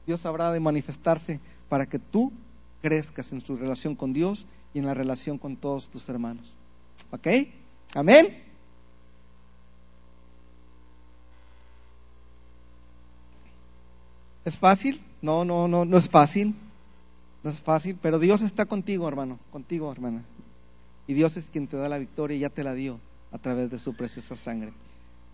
Dios 0.06 0.26
habrá 0.26 0.52
de 0.52 0.60
manifestarse 0.60 1.40
para 1.70 1.88
que 1.88 2.00
tú 2.00 2.32
crezcas 2.82 3.32
en 3.32 3.42
su 3.42 3.56
relación 3.56 3.96
con 3.96 4.14
Dios 4.14 4.46
y 4.74 4.80
en 4.80 4.86
la 4.86 4.94
relación 4.94 5.38
con 5.38 5.56
todos 5.56 5.90
tus 5.90 6.10
hermanos. 6.10 6.54
¿Ok? 7.14 7.28
Amén. 7.94 8.44
¿Es 14.44 14.58
fácil? 14.58 15.00
No, 15.22 15.46
no, 15.46 15.68
no, 15.68 15.86
no 15.86 15.98
es 15.98 16.10
fácil. 16.10 16.56
No 17.44 17.52
es 17.52 17.62
fácil, 17.62 18.00
pero 18.02 18.18
Dios 18.18 18.42
está 18.42 18.66
contigo, 18.66 19.08
hermano, 19.08 19.38
contigo, 19.52 19.92
hermana. 19.92 20.24
Y 21.06 21.14
Dios 21.14 21.38
es 21.38 21.50
quien 21.50 21.68
te 21.68 21.78
da 21.78 21.88
la 21.88 22.00
victoria 22.00 22.36
y 22.36 22.40
ya 22.40 22.50
te 22.50 22.64
la 22.64 22.74
dio 22.74 23.00
a 23.32 23.38
través 23.38 23.70
de 23.70 23.78
su 23.78 23.94
preciosa 23.94 24.36
sangre. 24.36 24.74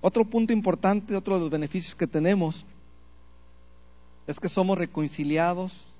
Otro 0.01 0.25
punto 0.25 0.51
importante, 0.51 1.15
otro 1.15 1.35
de 1.35 1.41
los 1.41 1.49
beneficios 1.49 1.95
que 1.95 2.07
tenemos, 2.07 2.65
es 4.27 4.37
que 4.37 4.49
somos 4.49 4.77
reconciliados 4.77 5.91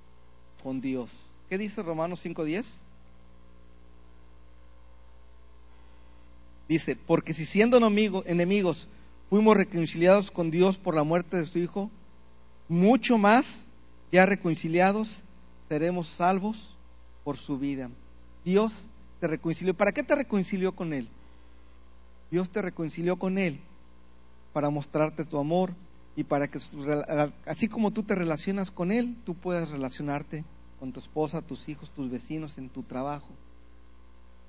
con 0.61 0.81
Dios. 0.81 1.09
¿Qué 1.47 1.57
dice 1.57 1.81
Romanos 1.83 2.25
5.10? 2.25 2.65
Dice, 6.69 6.95
porque 6.95 7.33
si 7.33 7.47
siendo 7.47 7.77
enemigos 8.27 8.87
fuimos 9.27 9.57
reconciliados 9.57 10.29
con 10.29 10.51
Dios 10.51 10.77
por 10.77 10.93
la 10.93 11.03
muerte 11.03 11.35
de 11.35 11.47
su 11.47 11.57
Hijo, 11.57 11.89
mucho 12.67 13.17
más, 13.17 13.63
ya 14.11 14.27
reconciliados, 14.27 15.21
seremos 15.67 16.07
salvos 16.07 16.75
por 17.23 17.37
su 17.37 17.57
vida. 17.57 17.89
Dios 18.45 18.83
te 19.19 19.27
reconcilió. 19.27 19.73
¿Para 19.73 19.91
qué 19.91 20.03
te 20.03 20.13
reconcilió 20.15 20.71
con 20.73 20.93
Él? 20.93 21.09
Dios 22.29 22.51
te 22.51 22.61
reconcilió 22.61 23.17
con 23.17 23.39
Él 23.39 23.59
para 24.53 24.69
mostrarte 24.69 25.25
tu 25.25 25.39
amor 25.39 25.73
y 26.15 26.23
para 26.23 26.47
que, 26.47 26.59
así 27.47 27.67
como 27.67 27.89
tú 27.89 28.03
te 28.03 28.13
relacionas 28.13 28.69
con 28.69 28.91
Él, 28.91 29.15
tú 29.25 29.33
puedas 29.33 29.71
relacionarte 29.71 30.43
con 30.79 30.91
tu 30.91 30.99
esposa, 30.99 31.41
tus 31.41 31.67
hijos, 31.67 31.89
tus 31.89 32.11
vecinos, 32.11 32.59
en 32.59 32.69
tu 32.69 32.83
trabajo. 32.83 33.29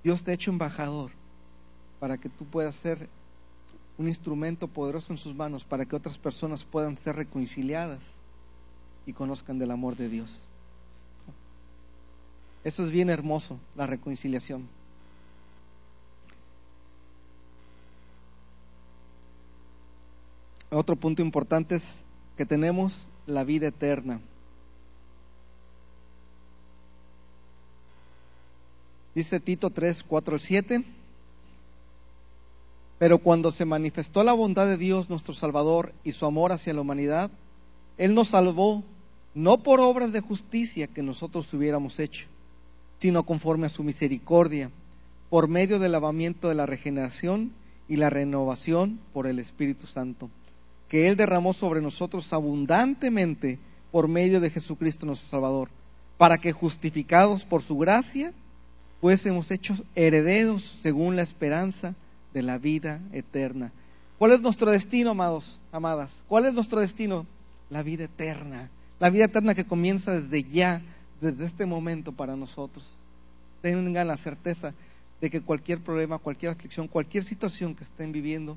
Dios 0.05 0.23
te 0.23 0.33
ha 0.33 0.35
hecho 0.35 0.51
embajador 0.51 1.13
para 2.01 2.19
que 2.19 2.29
tú 2.29 2.45
puedas 2.47 2.75
ser 2.75 3.09
un 3.99 4.09
instrumento 4.09 4.67
poderoso 4.67 5.13
en 5.13 5.19
sus 5.19 5.35
manos 5.35 5.63
para 5.63 5.85
que 5.85 5.95
otras 5.95 6.17
personas 6.17 6.65
puedan 6.65 6.97
ser 6.97 7.17
reconciliadas 7.17 8.01
y 9.07 9.13
conozcan 9.13 9.59
del 9.59 9.71
amor 9.71 9.95
de 9.97 10.09
Dios. 10.09 10.35
Eso 12.65 12.85
es 12.85 12.91
bien 12.91 13.11
hermoso, 13.11 13.59
la 13.77 13.87
reconciliación. 13.87 14.67
Otro 20.71 20.97
punto 20.97 21.21
importante 21.21 21.77
es 21.77 21.99
que 22.37 22.47
tenemos 22.47 23.07
la 23.27 23.45
vida 23.45 23.67
eterna. 23.67 24.21
Dice 29.15 29.41
Tito 29.41 29.71
3, 29.71 30.05
4 30.05 30.35
al 30.35 30.41
7. 30.41 30.85
Pero 33.01 33.17
cuando 33.17 33.51
se 33.51 33.65
manifestó 33.65 34.23
la 34.25 34.35
bondad 34.35 34.67
de 34.67 34.77
Dios 34.77 35.09
nuestro 35.09 35.33
Salvador 35.33 35.95
y 36.05 36.13
su 36.13 36.27
amor 36.27 36.53
hacia 36.53 36.75
la 36.75 36.83
humanidad, 36.83 37.31
Él 37.97 38.13
nos 38.13 38.29
salvó 38.29 38.85
no 39.35 39.63
por 39.63 39.81
obras 39.81 40.13
de 40.13 40.21
justicia 40.21 40.87
que 40.87 41.03
nosotros 41.03 41.51
hubiéramos 41.55 41.99
hecho, 41.99 42.27
sino 42.99 43.23
conforme 43.25 43.69
a 43.69 43.71
su 43.71 43.83
misericordia, 43.83 44.71
por 45.31 45.49
medio 45.49 45.79
del 45.79 45.93
lavamiento 45.93 46.51
de 46.51 46.55
la 46.55 46.67
regeneración 46.67 47.53
y 47.89 47.97
la 47.97 48.11
renovación 48.11 49.01
por 49.15 49.27
el 49.27 49.39
Espíritu 49.39 49.87
Santo, 49.87 50.29
que 50.87 51.09
Él 51.09 51.17
derramó 51.17 51.55
sobre 51.55 51.81
nosotros 51.81 52.31
abundantemente 52.35 53.59
por 53.93 54.09
medio 54.09 54.41
de 54.41 54.51
Jesucristo 54.51 55.07
nuestro 55.07 55.31
Salvador, 55.31 55.71
para 56.19 56.37
que 56.37 56.53
justificados 56.53 57.47
por 57.47 57.63
su 57.63 57.79
gracia, 57.79 58.35
fuésemos 59.01 59.51
hechos 59.51 59.83
herederos 59.95 60.77
según 60.83 61.17
la 61.17 61.23
esperanza 61.23 61.95
de 62.33 62.43
la 62.43 62.59
vida 62.59 63.01
eterna. 63.13 63.73
¿Cuál 64.19 64.33
es 64.33 64.41
nuestro 64.41 64.71
destino, 64.71 65.11
amados, 65.11 65.61
amadas? 65.73 66.13
¿Cuál 66.29 66.47
es 66.47 66.55
nuestro 66.55 66.81
destino? 66.81 67.27
La 67.71 67.83
vida 67.83 68.05
eterna. 68.05 68.69
La 68.99 69.11
vida 69.11 69.25
eterna 69.25 69.55
que 69.55 69.65
comienza 69.65 70.21
desde 70.21 70.43
ya, 70.43 70.83
desde 71.21 71.47
este 71.47 71.67
momento 71.67 72.13
para 72.13 72.37
nosotros. 72.37 72.87
Tengan 73.63 74.07
la 74.07 74.17
certeza 74.17 74.75
de 75.21 75.31
que 75.31 75.41
cualquier 75.41 75.81
problema, 75.81 76.19
cualquier 76.19 76.53
aflicción, 76.53 76.89
cualquier 76.89 77.25
situación 77.25 77.75
que 77.75 77.85
estén 77.85 78.13
viviendo 78.13 78.57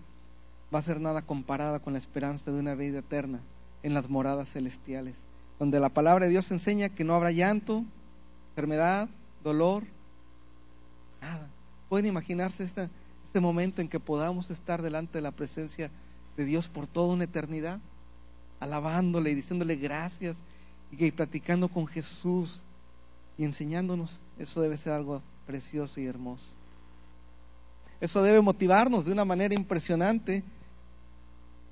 va 0.74 0.80
a 0.80 0.84
ser 0.84 1.00
nada 1.00 1.22
comparada 1.22 1.80
con 1.80 1.94
la 1.94 2.00
esperanza 2.00 2.52
de 2.52 2.60
una 2.60 2.76
vida 2.76 3.00
eterna 3.00 3.40
en 3.84 3.94
las 3.94 4.10
moradas 4.10 4.50
celestiales, 4.50 5.16
donde 5.60 5.80
la 5.80 5.90
palabra 5.90 6.26
de 6.26 6.32
Dios 6.32 6.50
enseña 6.52 6.90
que 6.90 7.04
no 7.04 7.14
habrá 7.14 7.32
llanto, 7.32 7.84
enfermedad, 8.52 9.10
dolor, 9.44 9.84
nada. 11.22 11.48
Pueden 11.90 12.06
imaginarse 12.08 12.64
esta, 12.64 12.90
este 13.34 13.41
momento 13.41 13.82
en 13.82 13.89
que 13.89 14.00
podamos 14.00 14.52
estar 14.52 14.84
delante 14.84 15.17
de 15.17 15.24
la 15.24 15.32
presencia 15.32 15.89
de 16.38 16.46
Dios 16.46 16.69
por 16.69 16.86
toda 16.86 17.15
una 17.15 17.24
eternidad, 17.24 17.80
alabándole 18.60 19.32
y 19.32 19.34
diciéndole 19.34 19.76
gracias 19.76 20.38
y 20.91 21.10
platicando 21.10 21.67
con 21.67 21.88
Jesús 21.88 22.62
y 23.36 23.43
enseñándonos. 23.43 24.19
Eso 24.38 24.62
debe 24.62 24.78
ser 24.78 24.93
algo 24.93 25.24
precioso 25.48 26.00
y 26.00 26.06
hermoso. 26.06 26.46
Eso 28.00 28.22
debe 28.22 28.39
motivarnos 28.39 29.04
de 29.04 29.13
una 29.13 29.26
manera 29.26 29.56
impresionante 29.56 30.43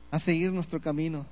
a 0.09 0.17
seguir 0.17 0.51
nuestro 0.51 0.81
camino. 0.81 1.27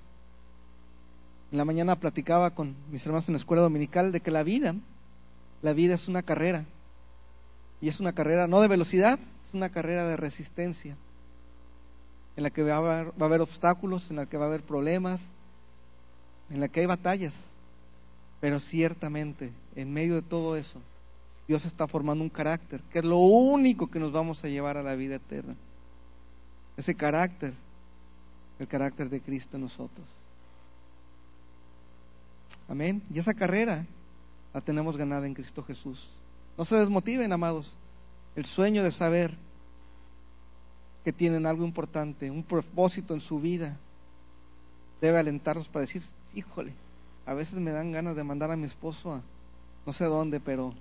En 1.52 1.58
la 1.58 1.66
mañana 1.66 2.00
platicaba 2.00 2.52
con 2.52 2.76
mis 2.92 3.04
hermanos 3.04 3.28
en 3.28 3.34
la 3.34 3.40
escuela 3.40 3.64
dominical 3.64 4.12
de 4.12 4.22
que 4.22 4.30
la 4.30 4.44
vida, 4.44 4.76
la 5.64 5.74
vida 5.74 5.96
es 5.96 6.08
una 6.08 6.22
carrera. 6.22 6.66
Y 7.82 7.90
es 7.90 8.00
una 8.00 8.14
carrera 8.14 8.46
no 8.46 8.62
de 8.62 8.68
velocidad, 8.68 9.18
es 9.50 9.56
una 9.56 9.70
carrera 9.70 10.06
de 10.06 10.16
resistencia, 10.16 10.96
en 12.36 12.44
la 12.44 12.52
que 12.52 12.62
va 12.62 12.76
a, 12.76 12.78
haber, 12.78 13.08
va 13.20 13.26
a 13.26 13.26
haber 13.26 13.42
obstáculos, 13.42 14.12
en 14.12 14.18
la 14.18 14.28
que 14.28 14.38
va 14.38 14.46
a 14.46 14.48
haber 14.48 14.62
problemas, 14.62 15.26
en 16.52 16.60
la 16.60 16.68
que 16.68 16.82
hay 16.82 16.86
batallas, 16.86 17.46
pero 18.40 18.60
ciertamente 18.60 19.52
en 19.76 19.92
medio 19.92 20.14
de 20.14 20.22
todo 20.22 20.56
eso, 20.56 20.80
Dios 21.48 21.66
está 21.66 21.88
formando 21.88 22.24
un 22.24 22.30
carácter, 22.30 22.82
que 22.92 23.00
es 23.00 23.06
lo 23.06 23.18
único 23.18 23.90
que 23.90 24.00
nos 24.00 24.12
vamos 24.12 24.44
a 24.44 24.50
llevar 24.50 24.78
a 24.78 24.84
la 24.84 24.94
vida 24.94 25.16
eterna. 25.16 25.56
Ese 26.78 26.94
carácter, 26.94 27.54
el 28.60 28.68
carácter 28.68 29.10
de 29.10 29.20
Cristo 29.20 29.58
en 29.58 29.64
nosotros. 29.64 30.06
Amén. 32.68 33.02
Y 33.12 33.18
esa 33.18 33.34
carrera 33.34 33.84
la 34.54 34.62
tenemos 34.62 34.96
ganada 34.96 35.26
en 35.26 35.34
Cristo 35.34 35.64
Jesús. 35.64 36.08
No 36.56 36.66
se 36.66 36.76
desmotiven, 36.76 37.34
amados 37.34 37.76
el 38.36 38.46
sueño 38.46 38.84
de 38.84 38.92
saber 38.92 39.36
que 41.04 41.14
tienen 41.14 41.46
algo 41.46 41.66
importante, 41.66 42.30
un 42.30 42.44
propósito 42.44 43.14
en 43.14 43.22
su 43.22 43.40
vida, 43.40 43.78
debe 45.02 45.18
alentarnos 45.18 45.70
para 45.70 45.82
decir, 45.82 46.04
híjole, 46.34 46.74
a 47.26 47.34
veces 47.34 47.60
me 47.60 47.72
dan 47.72 47.92
ganas 47.92 48.16
de 48.16 48.24
mandar 48.24 48.52
a 48.52 48.58
mi 48.58 48.66
esposo 48.66 49.14
a 49.14 49.22
no 49.86 49.94
sé 49.94 50.06
dónde, 50.06 50.40
pero 50.40 50.74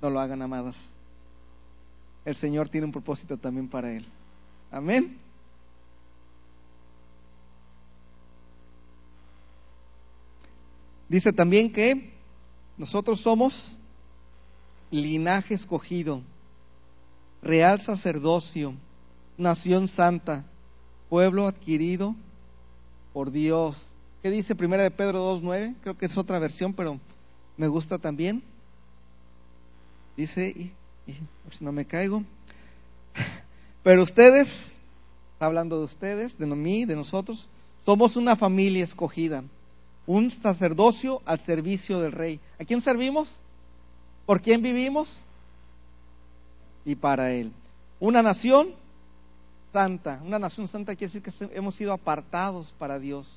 no 0.00 0.10
lo 0.10 0.20
hagan 0.20 0.42
amadas. 0.42 0.90
El 2.24 2.36
Señor 2.36 2.68
tiene 2.68 2.86
un 2.86 2.92
propósito 2.92 3.36
también 3.36 3.68
para 3.68 3.92
él. 3.92 4.06
Amén. 4.70 5.18
Dice 11.08 11.32
también 11.32 11.70
que 11.70 12.12
nosotros 12.76 13.20
somos 13.20 13.76
linaje 14.90 15.54
escogido, 15.54 16.22
real 17.44 17.80
sacerdocio, 17.80 18.74
nación 19.36 19.86
santa, 19.86 20.44
pueblo 21.10 21.46
adquirido 21.46 22.16
por 23.12 23.30
Dios. 23.30 23.80
¿Qué 24.22 24.30
dice 24.30 24.56
Primera 24.56 24.82
de 24.82 24.90
Pedro 24.90 25.38
2.9? 25.38 25.74
Creo 25.82 25.98
que 25.98 26.06
es 26.06 26.16
otra 26.16 26.38
versión, 26.38 26.72
pero 26.72 26.98
me 27.58 27.68
gusta 27.68 27.98
también. 27.98 28.42
Dice, 30.16 30.48
y, 30.48 30.72
si 31.50 31.64
no 31.64 31.70
me 31.70 31.84
caigo, 31.84 32.24
pero 33.82 34.02
ustedes, 34.02 34.78
hablando 35.38 35.78
de 35.78 35.84
ustedes, 35.84 36.38
de 36.38 36.46
mí, 36.46 36.86
de 36.86 36.96
nosotros, 36.96 37.48
somos 37.84 38.16
una 38.16 38.36
familia 38.36 38.84
escogida, 38.84 39.44
un 40.06 40.30
sacerdocio 40.30 41.20
al 41.26 41.40
servicio 41.40 42.00
del 42.00 42.12
rey. 42.12 42.40
¿A 42.58 42.64
quién 42.64 42.80
servimos? 42.80 43.28
¿Por 44.24 44.40
quién 44.40 44.62
vivimos? 44.62 45.18
Y 46.84 46.94
para 46.94 47.32
Él. 47.32 47.52
Una 48.00 48.22
nación 48.22 48.74
santa. 49.72 50.20
Una 50.24 50.38
nación 50.38 50.68
santa 50.68 50.94
quiere 50.94 51.12
decir 51.12 51.22
que 51.22 51.56
hemos 51.56 51.74
sido 51.74 51.92
apartados 51.92 52.74
para 52.78 52.98
Dios, 52.98 53.28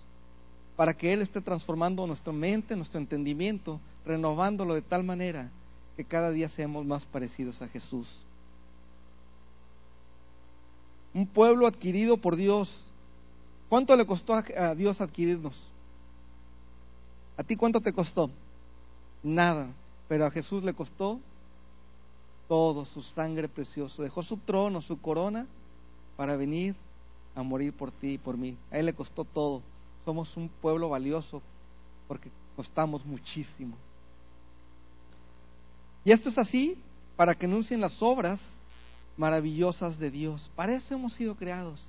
para 0.76 0.96
que 0.96 1.12
Él 1.14 1.22
esté 1.22 1.42
transformando 1.42 2.06
nuestra 2.06 2.32
mente, 2.32 2.76
nuestro 2.76 3.00
entendimiento, 3.00 3.80
renovándolo 4.06 4.76
de 4.76 4.82
tal 4.84 5.04
manera 5.04 5.50
que 5.96 6.06
cada 6.06 6.30
día 6.30 6.48
seamos 6.48 6.86
más 6.86 7.06
parecidos 7.06 7.62
a 7.62 7.68
Jesús. 7.68 8.08
Un 11.14 11.26
pueblo 11.26 11.66
adquirido 11.66 12.18
por 12.18 12.36
Dios. 12.36 12.84
¿Cuánto 13.70 13.96
le 13.96 14.06
costó 14.06 14.36
a 14.36 14.76
Dios 14.76 15.02
adquirirnos? 15.02 15.72
¿A 17.36 17.44
ti 17.44 17.56
cuánto 17.56 17.82
te 17.82 17.92
costó? 17.94 18.30
Nada. 19.24 19.68
Pero 20.08 20.26
a 20.26 20.32
Jesús 20.32 20.64
le 20.64 20.74
costó 20.74 21.20
todo, 22.48 22.86
su 22.86 23.02
sangre 23.02 23.48
preciosa. 23.48 24.04
Dejó 24.04 24.24
su 24.24 24.38
trono, 24.38 24.82
su 24.82 25.00
corona, 25.00 25.48
para 26.16 26.36
venir 26.36 26.76
a 27.36 27.44
morir 27.44 27.74
por 27.74 27.92
ti 27.92 28.14
y 28.14 28.18
por 28.18 28.38
mí. 28.38 28.58
A 28.72 28.78
Él 28.78 28.86
le 28.86 28.94
costó 28.94 29.24
todo. 29.26 29.62
Somos 30.06 30.38
un 30.38 30.50
pueblo 30.50 30.90
valioso 30.90 31.42
porque 32.08 32.30
costamos 32.56 33.06
muchísimo. 33.06 33.76
Y 36.04 36.12
esto 36.12 36.30
es 36.30 36.38
así 36.38 36.78
para 37.16 37.36
que 37.36 37.46
anuncien 37.46 37.82
las 37.82 38.02
obras 38.02 38.52
maravillosas 39.18 40.00
de 40.00 40.12
Dios. 40.12 40.50
Para 40.56 40.74
eso 40.74 40.96
hemos 40.96 41.14
sido 41.14 41.36
creados. 41.36 41.82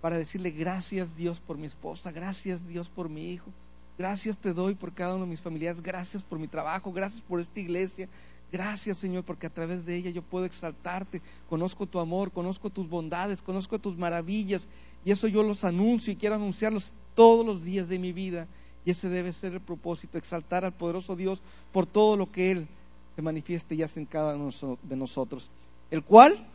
Para 0.00 0.16
decirle 0.16 0.50
gracias 0.50 1.16
Dios 1.16 1.38
por 1.38 1.58
mi 1.58 1.66
esposa, 1.66 2.10
gracias 2.10 2.66
Dios 2.66 2.88
por 2.88 3.08
mi 3.08 3.30
hijo, 3.30 3.50
Gracias 3.98 4.38
te 4.38 4.54
doy 4.54 4.74
por 4.74 4.92
cada 4.92 5.14
uno 5.14 5.24
de 5.24 5.30
mis 5.30 5.42
familiares, 5.42 5.82
gracias 5.82 6.22
por 6.22 6.38
mi 6.38 6.48
trabajo, 6.48 6.92
gracias 6.92 7.20
por 7.22 7.40
esta 7.40 7.60
iglesia. 7.60 8.08
Gracias 8.52 8.98
Señor, 8.98 9.24
porque 9.24 9.46
a 9.46 9.50
través 9.50 9.86
de 9.86 9.96
ella 9.96 10.10
yo 10.10 10.20
puedo 10.20 10.44
exaltarte. 10.44 11.22
Conozco 11.48 11.86
tu 11.86 11.98
amor, 11.98 12.30
conozco 12.30 12.68
tus 12.68 12.86
bondades, 12.86 13.40
conozco 13.40 13.78
tus 13.78 13.96
maravillas. 13.96 14.68
Y 15.06 15.10
eso 15.10 15.26
yo 15.26 15.42
los 15.42 15.64
anuncio 15.64 16.12
y 16.12 16.16
quiero 16.16 16.34
anunciarlos 16.34 16.92
todos 17.14 17.46
los 17.46 17.64
días 17.64 17.88
de 17.88 17.98
mi 17.98 18.12
vida. 18.12 18.46
Y 18.84 18.90
ese 18.90 19.08
debe 19.08 19.32
ser 19.32 19.54
el 19.54 19.60
propósito, 19.60 20.18
exaltar 20.18 20.66
al 20.66 20.74
poderoso 20.74 21.16
Dios 21.16 21.40
por 21.72 21.86
todo 21.86 22.14
lo 22.18 22.30
que 22.30 22.50
Él 22.50 22.68
se 23.16 23.22
manifieste 23.22 23.74
y 23.74 23.82
hace 23.82 24.00
en 24.00 24.06
cada 24.06 24.36
uno 24.36 24.50
de 24.82 24.96
nosotros. 24.96 25.50
El 25.90 26.02
cual 26.02 26.46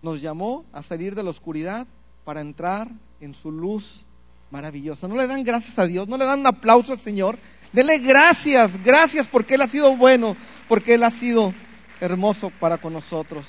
nos 0.00 0.22
llamó 0.22 0.64
a 0.72 0.82
salir 0.82 1.14
de 1.14 1.22
la 1.22 1.30
oscuridad 1.30 1.86
para 2.24 2.40
entrar 2.40 2.90
en 3.20 3.34
su 3.34 3.50
luz 3.50 4.06
maravillosa. 4.50 5.08
¿No 5.08 5.16
le 5.16 5.26
dan 5.26 5.44
gracias 5.44 5.78
a 5.78 5.86
Dios? 5.86 6.08
¿No 6.08 6.16
le 6.16 6.24
dan 6.24 6.40
un 6.40 6.46
aplauso 6.46 6.92
al 6.92 7.00
Señor? 7.00 7.38
Dele 7.72 7.98
gracias, 7.98 8.82
gracias 8.82 9.28
porque 9.28 9.54
Él 9.54 9.60
ha 9.62 9.68
sido 9.68 9.96
bueno, 9.96 10.36
porque 10.68 10.94
Él 10.94 11.04
ha 11.04 11.10
sido 11.10 11.54
hermoso 12.00 12.50
para 12.58 12.78
con 12.78 12.92
nosotros. 12.92 13.46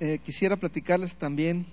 Eh, 0.00 0.18
quisiera 0.18 0.56
platicarles 0.56 1.16
también, 1.16 1.66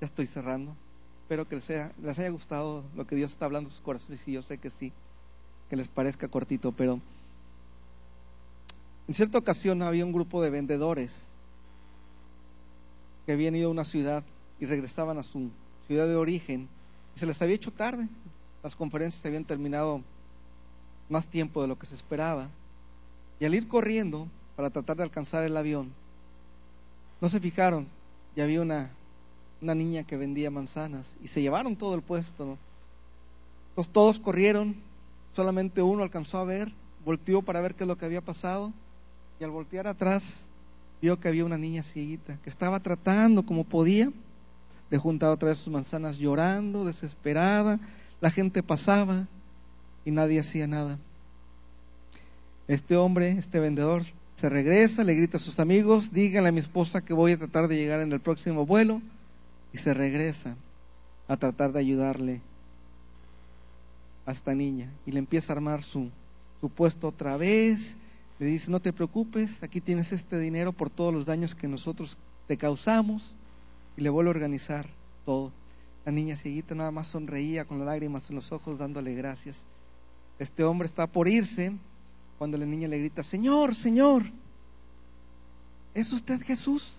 ya 0.00 0.06
estoy 0.06 0.26
cerrando, 0.26 0.74
espero 1.22 1.46
que 1.46 1.56
les 1.56 1.70
haya, 1.70 1.92
les 2.02 2.18
haya 2.18 2.30
gustado 2.30 2.84
lo 2.96 3.06
que 3.06 3.14
Dios 3.14 3.30
está 3.30 3.44
hablando 3.44 3.68
en 3.68 3.74
sus 3.74 3.82
corazones 3.82 4.26
y 4.26 4.32
yo 4.32 4.42
sé 4.42 4.58
que 4.58 4.70
sí, 4.70 4.92
que 5.68 5.76
les 5.76 5.88
parezca 5.88 6.26
cortito, 6.26 6.72
pero 6.72 7.00
en 9.08 9.14
cierta 9.14 9.38
ocasión 9.38 9.82
había 9.82 10.04
un 10.04 10.12
grupo 10.12 10.42
de 10.42 10.50
vendedores 10.50 11.22
que 13.24 13.32
habían 13.32 13.54
ido 13.54 13.68
a 13.68 13.72
una 13.72 13.84
ciudad 13.84 14.24
y 14.58 14.66
regresaban 14.66 15.18
a 15.18 15.22
su 15.22 15.50
ciudad 15.86 16.06
de 16.06 16.16
origen 16.16 16.68
y 17.14 17.18
se 17.18 17.26
les 17.26 17.40
había 17.40 17.54
hecho 17.54 17.72
tarde. 17.72 18.08
Las 18.62 18.74
conferencias 18.74 19.22
se 19.22 19.28
habían 19.28 19.44
terminado 19.44 20.02
más 21.08 21.26
tiempo 21.26 21.62
de 21.62 21.68
lo 21.68 21.78
que 21.78 21.86
se 21.86 21.94
esperaba. 21.94 22.48
Y 23.38 23.44
al 23.44 23.54
ir 23.54 23.68
corriendo 23.68 24.26
para 24.56 24.70
tratar 24.70 24.96
de 24.96 25.04
alcanzar 25.04 25.44
el 25.44 25.56
avión, 25.56 25.92
no 27.20 27.28
se 27.28 27.38
fijaron 27.38 27.86
y 28.34 28.40
había 28.40 28.60
una, 28.60 28.90
una 29.62 29.74
niña 29.74 30.04
que 30.04 30.16
vendía 30.16 30.50
manzanas 30.50 31.12
y 31.22 31.28
se 31.28 31.42
llevaron 31.42 31.76
todo 31.76 31.94
el 31.94 32.02
puesto. 32.02 32.58
Entonces 33.70 33.92
todos 33.92 34.18
corrieron, 34.18 34.74
solamente 35.32 35.80
uno 35.80 36.02
alcanzó 36.02 36.38
a 36.38 36.44
ver, 36.44 36.72
volteó 37.04 37.42
para 37.42 37.60
ver 37.60 37.76
qué 37.76 37.84
es 37.84 37.88
lo 37.88 37.96
que 37.96 38.04
había 38.04 38.20
pasado 38.20 38.72
y 39.38 39.44
al 39.44 39.50
voltear 39.50 39.86
atrás 39.86 40.40
vio 41.00 41.20
que 41.20 41.28
había 41.28 41.44
una 41.44 41.58
niña 41.58 41.82
cieguita 41.82 42.38
que 42.42 42.50
estaba 42.50 42.80
tratando 42.80 43.44
como 43.44 43.64
podía 43.64 44.10
de 44.90 44.98
juntar 44.98 45.30
otra 45.30 45.48
vez 45.48 45.58
sus 45.58 45.72
manzanas 45.72 46.18
llorando, 46.18 46.84
desesperada. 46.84 47.78
La 48.20 48.30
gente 48.30 48.62
pasaba 48.62 49.26
y 50.04 50.10
nadie 50.10 50.40
hacía 50.40 50.66
nada. 50.66 50.98
Este 52.68 52.96
hombre, 52.96 53.32
este 53.32 53.60
vendedor, 53.60 54.04
se 54.36 54.48
regresa, 54.48 55.02
le 55.02 55.14
grita 55.14 55.38
a 55.38 55.40
sus 55.40 55.58
amigos, 55.60 56.12
díganle 56.12 56.50
a 56.50 56.52
mi 56.52 56.60
esposa 56.60 57.04
que 57.04 57.14
voy 57.14 57.32
a 57.32 57.38
tratar 57.38 57.68
de 57.68 57.76
llegar 57.76 58.00
en 58.00 58.12
el 58.12 58.20
próximo 58.20 58.66
vuelo 58.66 59.00
y 59.72 59.78
se 59.78 59.94
regresa 59.94 60.56
a 61.28 61.36
tratar 61.36 61.72
de 61.72 61.80
ayudarle 61.80 62.40
a 64.24 64.32
esta 64.32 64.54
niña 64.54 64.90
y 65.06 65.12
le 65.12 65.18
empieza 65.18 65.52
a 65.52 65.56
armar 65.56 65.82
su, 65.82 66.10
su 66.60 66.68
puesto 66.68 67.08
otra 67.08 67.36
vez 67.36 67.96
le 68.38 68.46
dice, 68.46 68.70
no 68.70 68.80
te 68.80 68.92
preocupes, 68.92 69.62
aquí 69.62 69.80
tienes 69.80 70.12
este 70.12 70.38
dinero 70.38 70.72
por 70.72 70.90
todos 70.90 71.12
los 71.12 71.24
daños 71.24 71.54
que 71.54 71.68
nosotros 71.68 72.18
te 72.46 72.56
causamos. 72.56 73.34
Y 73.96 74.02
le 74.02 74.10
vuelve 74.10 74.30
a 74.30 74.34
organizar 74.34 74.86
todo. 75.24 75.52
La 76.04 76.12
niña 76.12 76.36
cieguita 76.36 76.74
nada 76.74 76.90
más 76.90 77.06
sonreía 77.06 77.64
con 77.64 77.78
las 77.78 77.86
lágrimas 77.86 78.28
en 78.28 78.36
los 78.36 78.52
ojos 78.52 78.78
dándole 78.78 79.14
gracias. 79.14 79.64
Este 80.38 80.64
hombre 80.64 80.86
está 80.86 81.06
por 81.06 81.28
irse 81.28 81.72
cuando 82.38 82.58
la 82.58 82.66
niña 82.66 82.88
le 82.88 82.98
grita, 82.98 83.22
Señor, 83.22 83.74
Señor, 83.74 84.22
¿es 85.94 86.12
usted 86.12 86.42
Jesús? 86.42 86.98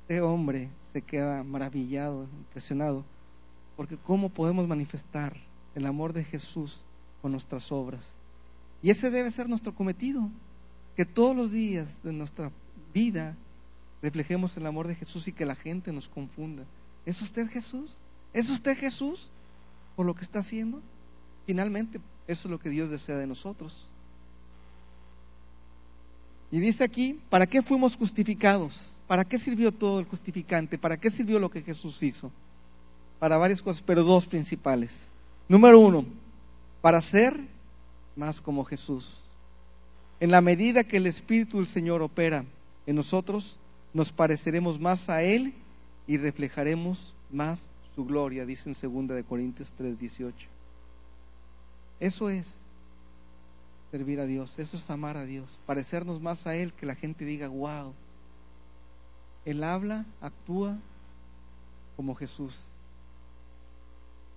Este 0.00 0.22
hombre 0.22 0.70
se 0.92 1.02
queda 1.02 1.42
maravillado, 1.44 2.26
impresionado, 2.38 3.04
porque 3.76 3.98
¿cómo 3.98 4.30
podemos 4.30 4.66
manifestar 4.66 5.36
el 5.74 5.84
amor 5.84 6.14
de 6.14 6.24
Jesús 6.24 6.84
con 7.24 7.32
nuestras 7.32 7.72
obras. 7.72 8.02
Y 8.82 8.90
ese 8.90 9.10
debe 9.10 9.30
ser 9.30 9.48
nuestro 9.48 9.74
cometido, 9.74 10.28
que 10.94 11.06
todos 11.06 11.34
los 11.34 11.50
días 11.50 11.88
de 12.02 12.12
nuestra 12.12 12.50
vida 12.92 13.34
reflejemos 14.02 14.54
el 14.58 14.66
amor 14.66 14.86
de 14.88 14.94
Jesús 14.94 15.26
y 15.26 15.32
que 15.32 15.46
la 15.46 15.54
gente 15.54 15.90
nos 15.90 16.06
confunda. 16.06 16.64
¿Es 17.06 17.22
usted 17.22 17.48
Jesús? 17.48 17.92
¿Es 18.34 18.50
usted 18.50 18.76
Jesús 18.76 19.30
por 19.96 20.04
lo 20.04 20.14
que 20.14 20.22
está 20.22 20.40
haciendo? 20.40 20.82
Finalmente, 21.46 21.98
eso 22.28 22.46
es 22.46 22.50
lo 22.50 22.58
que 22.58 22.68
Dios 22.68 22.90
desea 22.90 23.16
de 23.16 23.26
nosotros. 23.26 23.88
Y 26.50 26.60
dice 26.60 26.84
aquí, 26.84 27.18
¿para 27.30 27.46
qué 27.46 27.62
fuimos 27.62 27.96
justificados? 27.96 28.90
¿Para 29.06 29.24
qué 29.24 29.38
sirvió 29.38 29.72
todo 29.72 29.98
el 29.98 30.04
justificante? 30.04 30.76
¿Para 30.76 30.98
qué 30.98 31.08
sirvió 31.08 31.40
lo 31.40 31.50
que 31.50 31.62
Jesús 31.62 32.02
hizo? 32.02 32.30
Para 33.18 33.38
varias 33.38 33.62
cosas, 33.62 33.82
pero 33.82 34.02
dos 34.02 34.26
principales. 34.26 35.08
Número 35.48 35.78
uno, 35.80 36.04
para 36.84 37.00
ser 37.00 37.40
más 38.14 38.42
como 38.42 38.62
Jesús. 38.62 39.22
En 40.20 40.30
la 40.30 40.42
medida 40.42 40.84
que 40.84 40.98
el 40.98 41.06
Espíritu 41.06 41.56
del 41.56 41.66
Señor 41.66 42.02
opera 42.02 42.44
en 42.84 42.94
nosotros, 42.94 43.58
nos 43.94 44.12
pareceremos 44.12 44.78
más 44.78 45.08
a 45.08 45.22
Él 45.22 45.54
y 46.06 46.18
reflejaremos 46.18 47.14
más 47.30 47.62
su 47.94 48.04
gloria, 48.04 48.44
dice 48.44 48.68
en 48.68 48.76
2 49.06 49.16
de 49.16 49.24
Corintios 49.24 49.72
3:18. 49.78 50.46
Eso 52.00 52.28
es. 52.28 52.46
servir 53.90 54.20
a 54.20 54.26
Dios, 54.26 54.58
eso 54.58 54.76
es 54.76 54.90
amar 54.90 55.16
a 55.16 55.24
Dios, 55.24 55.58
parecernos 55.64 56.20
más 56.20 56.46
a 56.46 56.54
Él, 56.54 56.74
que 56.74 56.84
la 56.84 56.96
gente 56.96 57.24
diga, 57.24 57.48
wow, 57.48 57.94
Él 59.46 59.64
habla, 59.64 60.04
actúa 60.20 60.76
como 61.96 62.14
Jesús. 62.14 62.60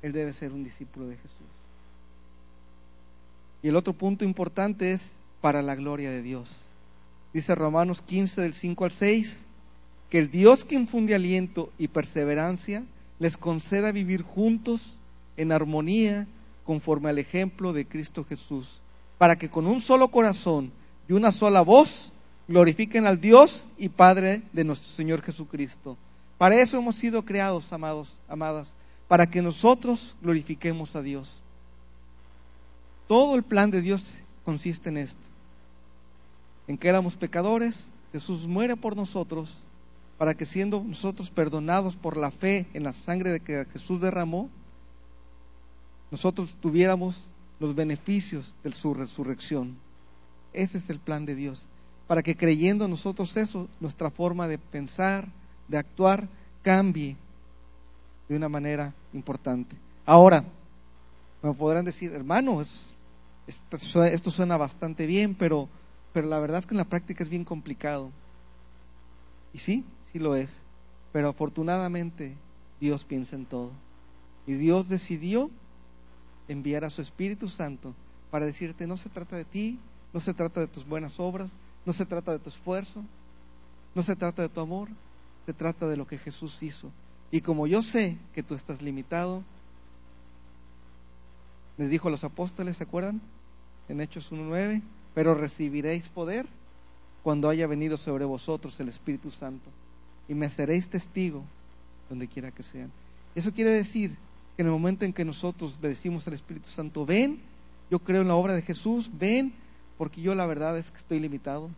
Él 0.01 0.13
debe 0.13 0.31
ser 0.31 0.53
un 0.53 0.63
discípulo 0.63 1.07
de 1.07 1.17
Jesús. 1.17 1.56
Y 3.61 3.69
el 3.69 3.75
otro 3.75 3.93
punto 3.93 4.25
importante 4.25 4.91
es 4.91 5.01
para 5.41 5.61
la 5.61 5.75
gloria 5.75 6.09
de 6.09 6.21
Dios. 6.21 6.49
Dice 7.33 7.55
Romanos 7.55 8.01
15 8.01 8.41
del 8.41 8.53
5 8.53 8.85
al 8.85 8.91
6, 8.91 9.37
que 10.09 10.19
el 10.19 10.31
Dios 10.31 10.63
que 10.63 10.75
infunde 10.75 11.15
aliento 11.15 11.71
y 11.77 11.87
perseverancia 11.87 12.83
les 13.19 13.37
conceda 13.37 13.91
vivir 13.91 14.21
juntos 14.21 14.97
en 15.35 15.51
armonía 15.51 16.27
conforme 16.63 17.09
al 17.09 17.19
ejemplo 17.19 17.73
de 17.73 17.85
Cristo 17.85 18.23
Jesús, 18.23 18.79
para 19.17 19.37
que 19.37 19.49
con 19.49 19.67
un 19.67 19.81
solo 19.81 20.09
corazón 20.09 20.71
y 21.07 21.13
una 21.13 21.31
sola 21.31 21.61
voz 21.61 22.11
glorifiquen 22.47 23.05
al 23.05 23.19
Dios 23.19 23.67
y 23.77 23.89
Padre 23.89 24.41
de 24.53 24.63
nuestro 24.63 24.89
Señor 24.89 25.21
Jesucristo. 25.21 25.97
Para 26.37 26.61
eso 26.61 26.77
hemos 26.77 26.95
sido 26.95 27.23
creados, 27.25 27.71
amados, 27.73 28.15
amadas, 28.27 28.71
para 29.07 29.29
que 29.29 29.41
nosotros 29.41 30.15
glorifiquemos 30.21 30.95
a 30.95 31.01
Dios. 31.01 31.41
Todo 33.07 33.35
el 33.35 33.43
plan 33.43 33.71
de 33.71 33.81
Dios 33.81 34.11
consiste 34.43 34.89
en 34.89 34.97
esto, 34.97 35.19
en 36.67 36.77
que 36.77 36.89
éramos 36.89 37.15
pecadores, 37.15 37.85
Jesús 38.11 38.47
muere 38.47 38.75
por 38.75 38.95
nosotros, 38.95 39.57
para 40.17 40.33
que 40.33 40.45
siendo 40.45 40.83
nosotros 40.83 41.29
perdonados 41.29 41.95
por 41.95 42.17
la 42.17 42.31
fe 42.31 42.65
en 42.73 42.83
la 42.83 42.91
sangre 42.91 43.31
de 43.31 43.39
que 43.39 43.65
Jesús 43.71 44.01
derramó, 44.01 44.49
nosotros 46.11 46.55
tuviéramos 46.59 47.15
los 47.59 47.75
beneficios 47.75 48.53
de 48.63 48.71
su 48.71 48.93
resurrección. 48.93 49.77
Ese 50.53 50.77
es 50.77 50.89
el 50.89 50.99
plan 50.99 51.25
de 51.25 51.35
Dios, 51.35 51.65
para 52.07 52.23
que 52.23 52.35
creyendo 52.35 52.87
nosotros 52.87 53.35
eso, 53.37 53.67
nuestra 53.79 54.09
forma 54.09 54.47
de 54.47 54.57
pensar, 54.57 55.27
de 55.67 55.77
actuar, 55.77 56.27
cambie 56.61 57.15
de 58.27 58.35
una 58.35 58.49
manera 58.49 58.93
importante. 59.13 59.75
Ahora, 60.05 60.43
me 61.41 61.53
podrán 61.53 61.85
decir, 61.85 62.11
hermano, 62.13 62.61
esto, 63.47 64.31
suena 64.31 64.57
bastante 64.57 65.05
bien, 65.05 65.33
pero, 65.33 65.69
pero 66.13 66.27
la 66.27 66.39
verdad 66.39 66.59
es 66.59 66.65
que 66.65 66.73
en 66.73 66.79
la 66.79 66.85
práctica 66.85 67.23
es 67.23 67.29
bien 67.29 67.45
complicado. 67.45 68.11
Y 69.53 69.59
sí, 69.59 69.85
sí 70.11 70.19
lo 70.19 70.35
es, 70.35 70.57
pero 71.13 71.29
afortunadamente 71.29 72.35
Dios 72.79 73.05
piensa 73.05 73.35
en 73.35 73.45
todo. 73.45 73.71
Y 74.45 74.53
Dios 74.53 74.89
decidió 74.89 75.49
enviar 76.47 76.85
a 76.85 76.89
su 76.89 77.01
Espíritu 77.01 77.47
Santo 77.47 77.93
para 78.31 78.45
decirte, 78.45 78.87
no 78.87 78.97
se 78.97 79.09
trata 79.09 79.35
de 79.35 79.45
ti, 79.45 79.79
no 80.13 80.19
se 80.19 80.33
trata 80.33 80.59
de 80.59 80.67
tus 80.67 80.85
buenas 80.85 81.19
obras, 81.19 81.49
no 81.85 81.93
se 81.93 82.05
trata 82.05 82.33
de 82.33 82.39
tu 82.39 82.49
esfuerzo, 82.49 83.03
no 83.95 84.03
se 84.03 84.15
trata 84.15 84.41
de 84.41 84.49
tu 84.49 84.59
amor, 84.59 84.89
se 85.45 85.53
trata 85.53 85.87
de 85.87 85.97
lo 85.97 86.05
que 86.05 86.17
Jesús 86.17 86.61
hizo. 86.61 86.91
Y 87.31 87.41
como 87.41 87.67
yo 87.67 87.81
sé 87.81 88.17
que 88.33 88.43
tú 88.43 88.55
estás 88.55 88.81
limitado, 88.81 89.43
les 91.77 91.89
dijo 91.89 92.07
a 92.07 92.11
los 92.11 92.23
apóstoles, 92.23 92.77
¿se 92.77 92.83
acuerdan? 92.83 93.21
En 93.89 94.01
Hechos 94.01 94.31
1.9, 94.31 94.81
pero 95.13 95.33
recibiréis 95.33 96.09
poder 96.09 96.45
cuando 97.23 97.49
haya 97.49 97.67
venido 97.67 97.97
sobre 97.97 98.25
vosotros 98.25 98.79
el 98.79 98.89
Espíritu 98.89 99.31
Santo 99.31 99.69
y 100.27 100.33
me 100.33 100.49
seréis 100.49 100.89
testigo 100.89 101.43
donde 102.09 102.27
quiera 102.27 102.51
que 102.51 102.63
sean. 102.63 102.91
Eso 103.35 103.51
quiere 103.51 103.71
decir 103.71 104.11
que 104.55 104.61
en 104.61 104.67
el 104.67 104.73
momento 104.73 105.05
en 105.05 105.13
que 105.13 105.25
nosotros 105.25 105.79
decimos 105.81 106.27
al 106.27 106.33
Espíritu 106.33 106.67
Santo, 106.69 107.05
ven, 107.05 107.39
yo 107.89 107.99
creo 107.99 108.21
en 108.21 108.27
la 108.27 108.35
obra 108.35 108.53
de 108.53 108.61
Jesús, 108.61 109.09
ven, 109.13 109.53
porque 109.97 110.21
yo 110.21 110.35
la 110.35 110.45
verdad 110.45 110.77
es 110.77 110.91
que 110.91 110.97
estoy 110.97 111.19
limitado, 111.19 111.69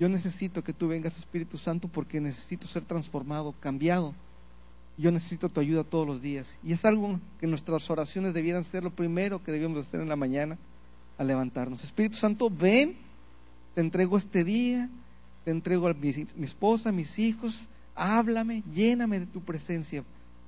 yo 0.00 0.08
necesito 0.08 0.64
que 0.64 0.72
tú 0.72 0.88
vengas, 0.88 1.16
Espíritu 1.16 1.56
Santo, 1.56 1.88
porque 1.88 2.20
necesito 2.20 2.66
ser 2.66 2.84
transformado, 2.84 3.54
cambiado. 3.60 4.12
Yo 4.96 5.10
necesito 5.10 5.48
tu 5.48 5.60
ayuda 5.60 5.82
todos 5.82 6.06
los 6.06 6.22
días. 6.22 6.46
Y 6.62 6.72
es 6.72 6.84
algo 6.84 7.18
que 7.40 7.46
nuestras 7.46 7.88
oraciones 7.90 8.32
debieran 8.32 8.64
ser 8.64 8.84
lo 8.84 8.90
primero 8.90 9.42
que 9.42 9.52
debíamos 9.52 9.78
hacer 9.86 10.00
en 10.00 10.08
la 10.08 10.16
mañana 10.16 10.56
al 11.18 11.26
levantarnos. 11.26 11.82
Espíritu 11.82 12.16
Santo, 12.16 12.48
ven, 12.48 12.96
te 13.74 13.80
entrego 13.80 14.16
este 14.16 14.44
día, 14.44 14.88
te 15.44 15.50
entrego 15.50 15.88
a 15.88 15.94
mi, 15.94 16.26
mi 16.36 16.46
esposa, 16.46 16.92
mis 16.92 17.18
hijos, 17.18 17.66
háblame, 17.96 18.62
lléname 18.72 19.20
de 19.20 19.26
tu 19.26 19.40
presencia, 19.40 20.04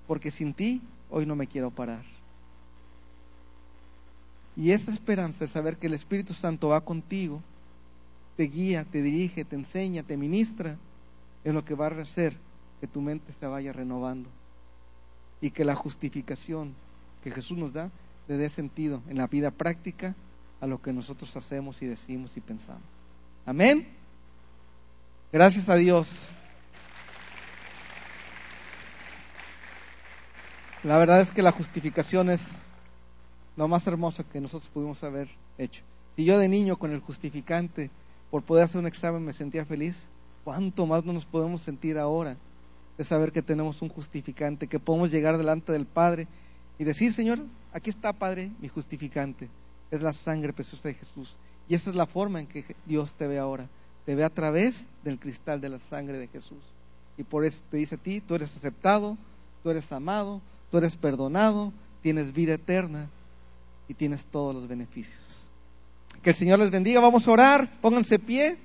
porque 0.06 0.30
sin 0.30 0.54
ti 0.54 0.80
hoy 1.11 1.26
no 1.26 1.35
me 1.35 1.48
quiero 1.48 1.70
parar. 1.70 2.04
Y 4.56 4.70
esta 4.70 4.90
esperanza 4.92 5.40
de 5.40 5.48
saber 5.48 5.76
que 5.76 5.88
el 5.88 5.94
Espíritu 5.94 6.32
Santo 6.35 6.68
va 6.68 6.80
contigo, 6.80 7.42
te 8.37 8.44
guía, 8.44 8.85
te 8.85 9.02
dirige, 9.02 9.44
te 9.44 9.56
enseña, 9.56 10.02
te 10.02 10.16
ministra, 10.16 10.76
es 11.44 11.52
lo 11.52 11.64
que 11.64 11.74
va 11.74 11.88
a 11.88 12.00
hacer 12.00 12.45
que 12.80 12.86
tu 12.86 13.00
mente 13.00 13.32
se 13.32 13.46
vaya 13.46 13.72
renovando 13.72 14.28
y 15.40 15.50
que 15.50 15.64
la 15.64 15.74
justificación 15.74 16.74
que 17.22 17.30
Jesús 17.30 17.56
nos 17.56 17.72
da 17.72 17.90
le 18.28 18.36
dé 18.36 18.48
sentido 18.48 19.02
en 19.08 19.18
la 19.18 19.26
vida 19.26 19.50
práctica 19.50 20.14
a 20.60 20.66
lo 20.66 20.80
que 20.80 20.92
nosotros 20.92 21.36
hacemos 21.36 21.80
y 21.82 21.86
decimos 21.86 22.36
y 22.36 22.40
pensamos. 22.40 22.82
Amén. 23.44 23.86
Gracias 25.32 25.68
a 25.68 25.74
Dios. 25.74 26.30
La 30.82 30.98
verdad 30.98 31.20
es 31.20 31.30
que 31.30 31.42
la 31.42 31.52
justificación 31.52 32.30
es 32.30 32.66
lo 33.56 33.68
más 33.68 33.86
hermoso 33.86 34.28
que 34.28 34.40
nosotros 34.40 34.70
pudimos 34.70 35.02
haber 35.02 35.28
hecho. 35.58 35.82
Si 36.14 36.24
yo 36.24 36.38
de 36.38 36.48
niño 36.48 36.76
con 36.76 36.92
el 36.92 37.00
justificante 37.00 37.90
por 38.30 38.42
poder 38.42 38.64
hacer 38.64 38.80
un 38.80 38.86
examen 38.86 39.24
me 39.24 39.32
sentía 39.32 39.64
feliz, 39.64 40.06
¿cuánto 40.44 40.86
más 40.86 41.04
no 41.04 41.12
nos 41.12 41.26
podemos 41.26 41.62
sentir 41.62 41.98
ahora 41.98 42.36
de 42.96 43.04
saber 43.04 43.32
que 43.32 43.42
tenemos 43.42 43.82
un 43.82 43.88
justificante, 43.88 44.66
que 44.66 44.78
podemos 44.80 45.11
llegar 45.11 45.37
delante 45.38 45.72
del 45.72 45.87
Padre 45.87 46.26
y 46.78 46.85
decir, 46.85 47.12
Señor, 47.12 47.40
aquí 47.72 47.90
está, 47.90 48.12
Padre, 48.12 48.50
mi 48.61 48.68
justificante, 48.68 49.48
es 49.90 50.00
la 50.02 50.12
sangre 50.12 50.52
preciosa 50.52 50.88
de 50.88 50.94
Jesús. 50.94 51.37
Y 51.68 51.74
esa 51.74 51.90
es 51.90 51.96
la 51.96 52.06
forma 52.06 52.40
en 52.40 52.46
que 52.46 52.64
Dios 52.87 53.14
te 53.14 53.26
ve 53.26 53.38
ahora, 53.38 53.68
te 54.04 54.14
ve 54.14 54.24
a 54.24 54.30
través 54.30 54.87
del 55.04 55.18
cristal 55.18 55.61
de 55.61 55.68
la 55.68 55.78
sangre 55.78 56.18
de 56.18 56.28
Jesús. 56.28 56.62
Y 57.18 57.24
por 57.24 57.44
eso 57.44 57.62
te 57.70 57.78
dice 57.78 57.94
a 57.96 57.98
ti, 57.98 58.20
tú 58.20 58.35
eres 58.35 58.54
aceptado, 58.56 59.16
tú 59.62 59.70
eres 59.70 59.90
amado, 59.92 60.40
tú 60.70 60.78
eres 60.78 60.96
perdonado, 60.96 61.72
tienes 62.02 62.32
vida 62.32 62.54
eterna 62.54 63.09
y 63.88 63.94
tienes 63.94 64.26
todos 64.26 64.54
los 64.54 64.68
beneficios. 64.68 65.48
Que 66.22 66.30
el 66.30 66.37
Señor 66.37 66.59
les 66.59 66.70
bendiga. 66.70 67.00
Vamos 67.00 67.26
a 67.26 67.30
orar. 67.30 67.80
Pónganse 67.80 68.18
pie. 68.18 68.59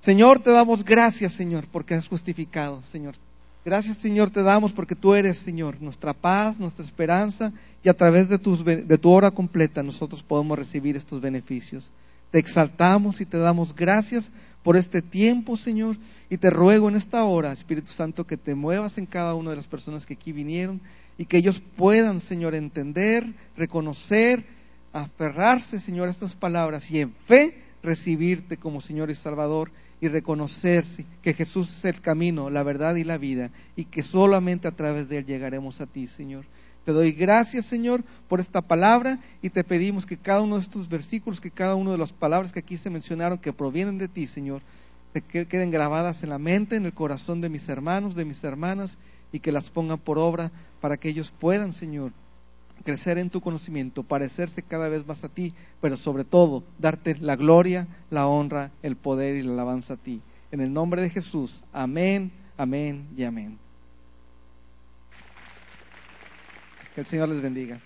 Señor, 0.00 0.38
te 0.38 0.50
damos 0.50 0.82
gracias, 0.82 1.32
Señor, 1.32 1.66
porque 1.70 1.94
has 1.94 2.08
justificado, 2.08 2.82
Señor. 2.90 3.16
Gracias, 3.64 3.98
Señor, 3.98 4.30
te 4.30 4.42
damos 4.42 4.72
porque 4.72 4.94
tú 4.94 5.14
eres, 5.14 5.36
Señor, 5.36 5.80
nuestra 5.82 6.14
paz, 6.14 6.58
nuestra 6.58 6.82
esperanza, 6.82 7.52
y 7.84 7.90
a 7.90 7.94
través 7.94 8.28
de, 8.30 8.38
tus, 8.38 8.64
de 8.64 8.98
tu 8.98 9.10
obra 9.10 9.30
completa 9.30 9.82
nosotros 9.82 10.22
podemos 10.22 10.58
recibir 10.58 10.96
estos 10.96 11.20
beneficios. 11.20 11.90
Te 12.30 12.38
exaltamos 12.38 13.20
y 13.20 13.26
te 13.26 13.36
damos 13.36 13.74
gracias 13.74 14.30
por 14.62 14.78
este 14.78 15.02
tiempo, 15.02 15.58
Señor, 15.58 15.96
y 16.30 16.38
te 16.38 16.48
ruego 16.48 16.88
en 16.88 16.96
esta 16.96 17.24
hora, 17.24 17.52
Espíritu 17.52 17.92
Santo, 17.92 18.26
que 18.26 18.38
te 18.38 18.54
muevas 18.54 18.96
en 18.96 19.04
cada 19.04 19.34
una 19.34 19.50
de 19.50 19.56
las 19.56 19.66
personas 19.66 20.06
que 20.06 20.14
aquí 20.14 20.32
vinieron 20.32 20.80
y 21.18 21.26
que 21.26 21.36
ellos 21.36 21.60
puedan, 21.76 22.20
Señor, 22.20 22.54
entender, 22.54 23.26
reconocer, 23.54 24.46
aferrarse, 24.94 25.78
Señor, 25.78 26.08
a 26.08 26.12
estas 26.12 26.34
palabras 26.34 26.90
y 26.90 27.00
en 27.00 27.12
fe 27.26 27.54
recibirte 27.82 28.56
como 28.56 28.80
Señor 28.80 29.10
y 29.10 29.14
Salvador 29.14 29.70
y 30.00 30.08
reconocerse 30.08 31.04
que 31.22 31.34
Jesús 31.34 31.76
es 31.76 31.84
el 31.84 32.00
camino, 32.00 32.50
la 32.50 32.62
verdad 32.62 32.96
y 32.96 33.04
la 33.04 33.18
vida 33.18 33.50
y 33.76 33.84
que 33.84 34.02
solamente 34.02 34.66
a 34.66 34.72
través 34.72 35.08
de 35.08 35.18
Él 35.18 35.26
llegaremos 35.26 35.80
a 35.80 35.86
ti, 35.86 36.06
Señor. 36.06 36.44
Te 36.84 36.92
doy 36.92 37.12
gracias, 37.12 37.66
Señor, 37.66 38.02
por 38.26 38.40
esta 38.40 38.62
palabra 38.62 39.20
y 39.42 39.50
te 39.50 39.64
pedimos 39.64 40.06
que 40.06 40.16
cada 40.16 40.40
uno 40.40 40.56
de 40.56 40.62
estos 40.62 40.88
versículos, 40.88 41.40
que 41.40 41.50
cada 41.50 41.74
una 41.74 41.92
de 41.92 41.98
las 41.98 42.12
palabras 42.12 42.52
que 42.52 42.60
aquí 42.60 42.78
se 42.78 42.88
mencionaron, 42.88 43.38
que 43.38 43.52
provienen 43.52 43.98
de 43.98 44.08
ti, 44.08 44.26
Señor, 44.26 44.62
se 45.12 45.22
queden 45.22 45.70
grabadas 45.70 46.22
en 46.22 46.30
la 46.30 46.38
mente, 46.38 46.76
en 46.76 46.86
el 46.86 46.94
corazón 46.94 47.40
de 47.40 47.50
mis 47.50 47.68
hermanos, 47.68 48.14
de 48.14 48.24
mis 48.24 48.42
hermanas 48.44 48.96
y 49.32 49.40
que 49.40 49.52
las 49.52 49.70
pongan 49.70 49.98
por 49.98 50.18
obra 50.18 50.50
para 50.80 50.96
que 50.96 51.10
ellos 51.10 51.32
puedan, 51.38 51.72
Señor, 51.72 52.12
crecer 52.84 53.18
en 53.18 53.30
tu 53.30 53.40
conocimiento, 53.40 54.02
parecerse 54.02 54.62
cada 54.62 54.88
vez 54.88 55.06
más 55.06 55.24
a 55.24 55.28
ti, 55.28 55.54
pero 55.80 55.96
sobre 55.96 56.24
todo 56.24 56.64
darte 56.78 57.16
la 57.16 57.36
gloria, 57.36 57.86
la 58.10 58.26
honra, 58.26 58.70
el 58.82 58.96
poder 58.96 59.36
y 59.36 59.42
la 59.42 59.52
alabanza 59.52 59.94
a 59.94 59.96
ti. 59.96 60.20
En 60.50 60.60
el 60.60 60.72
nombre 60.72 61.02
de 61.02 61.10
Jesús, 61.10 61.62
amén, 61.72 62.32
amén 62.56 63.06
y 63.16 63.24
amén. 63.24 63.58
Que 66.94 67.00
el 67.02 67.06
Señor 67.06 67.28
les 67.28 67.40
bendiga. 67.40 67.80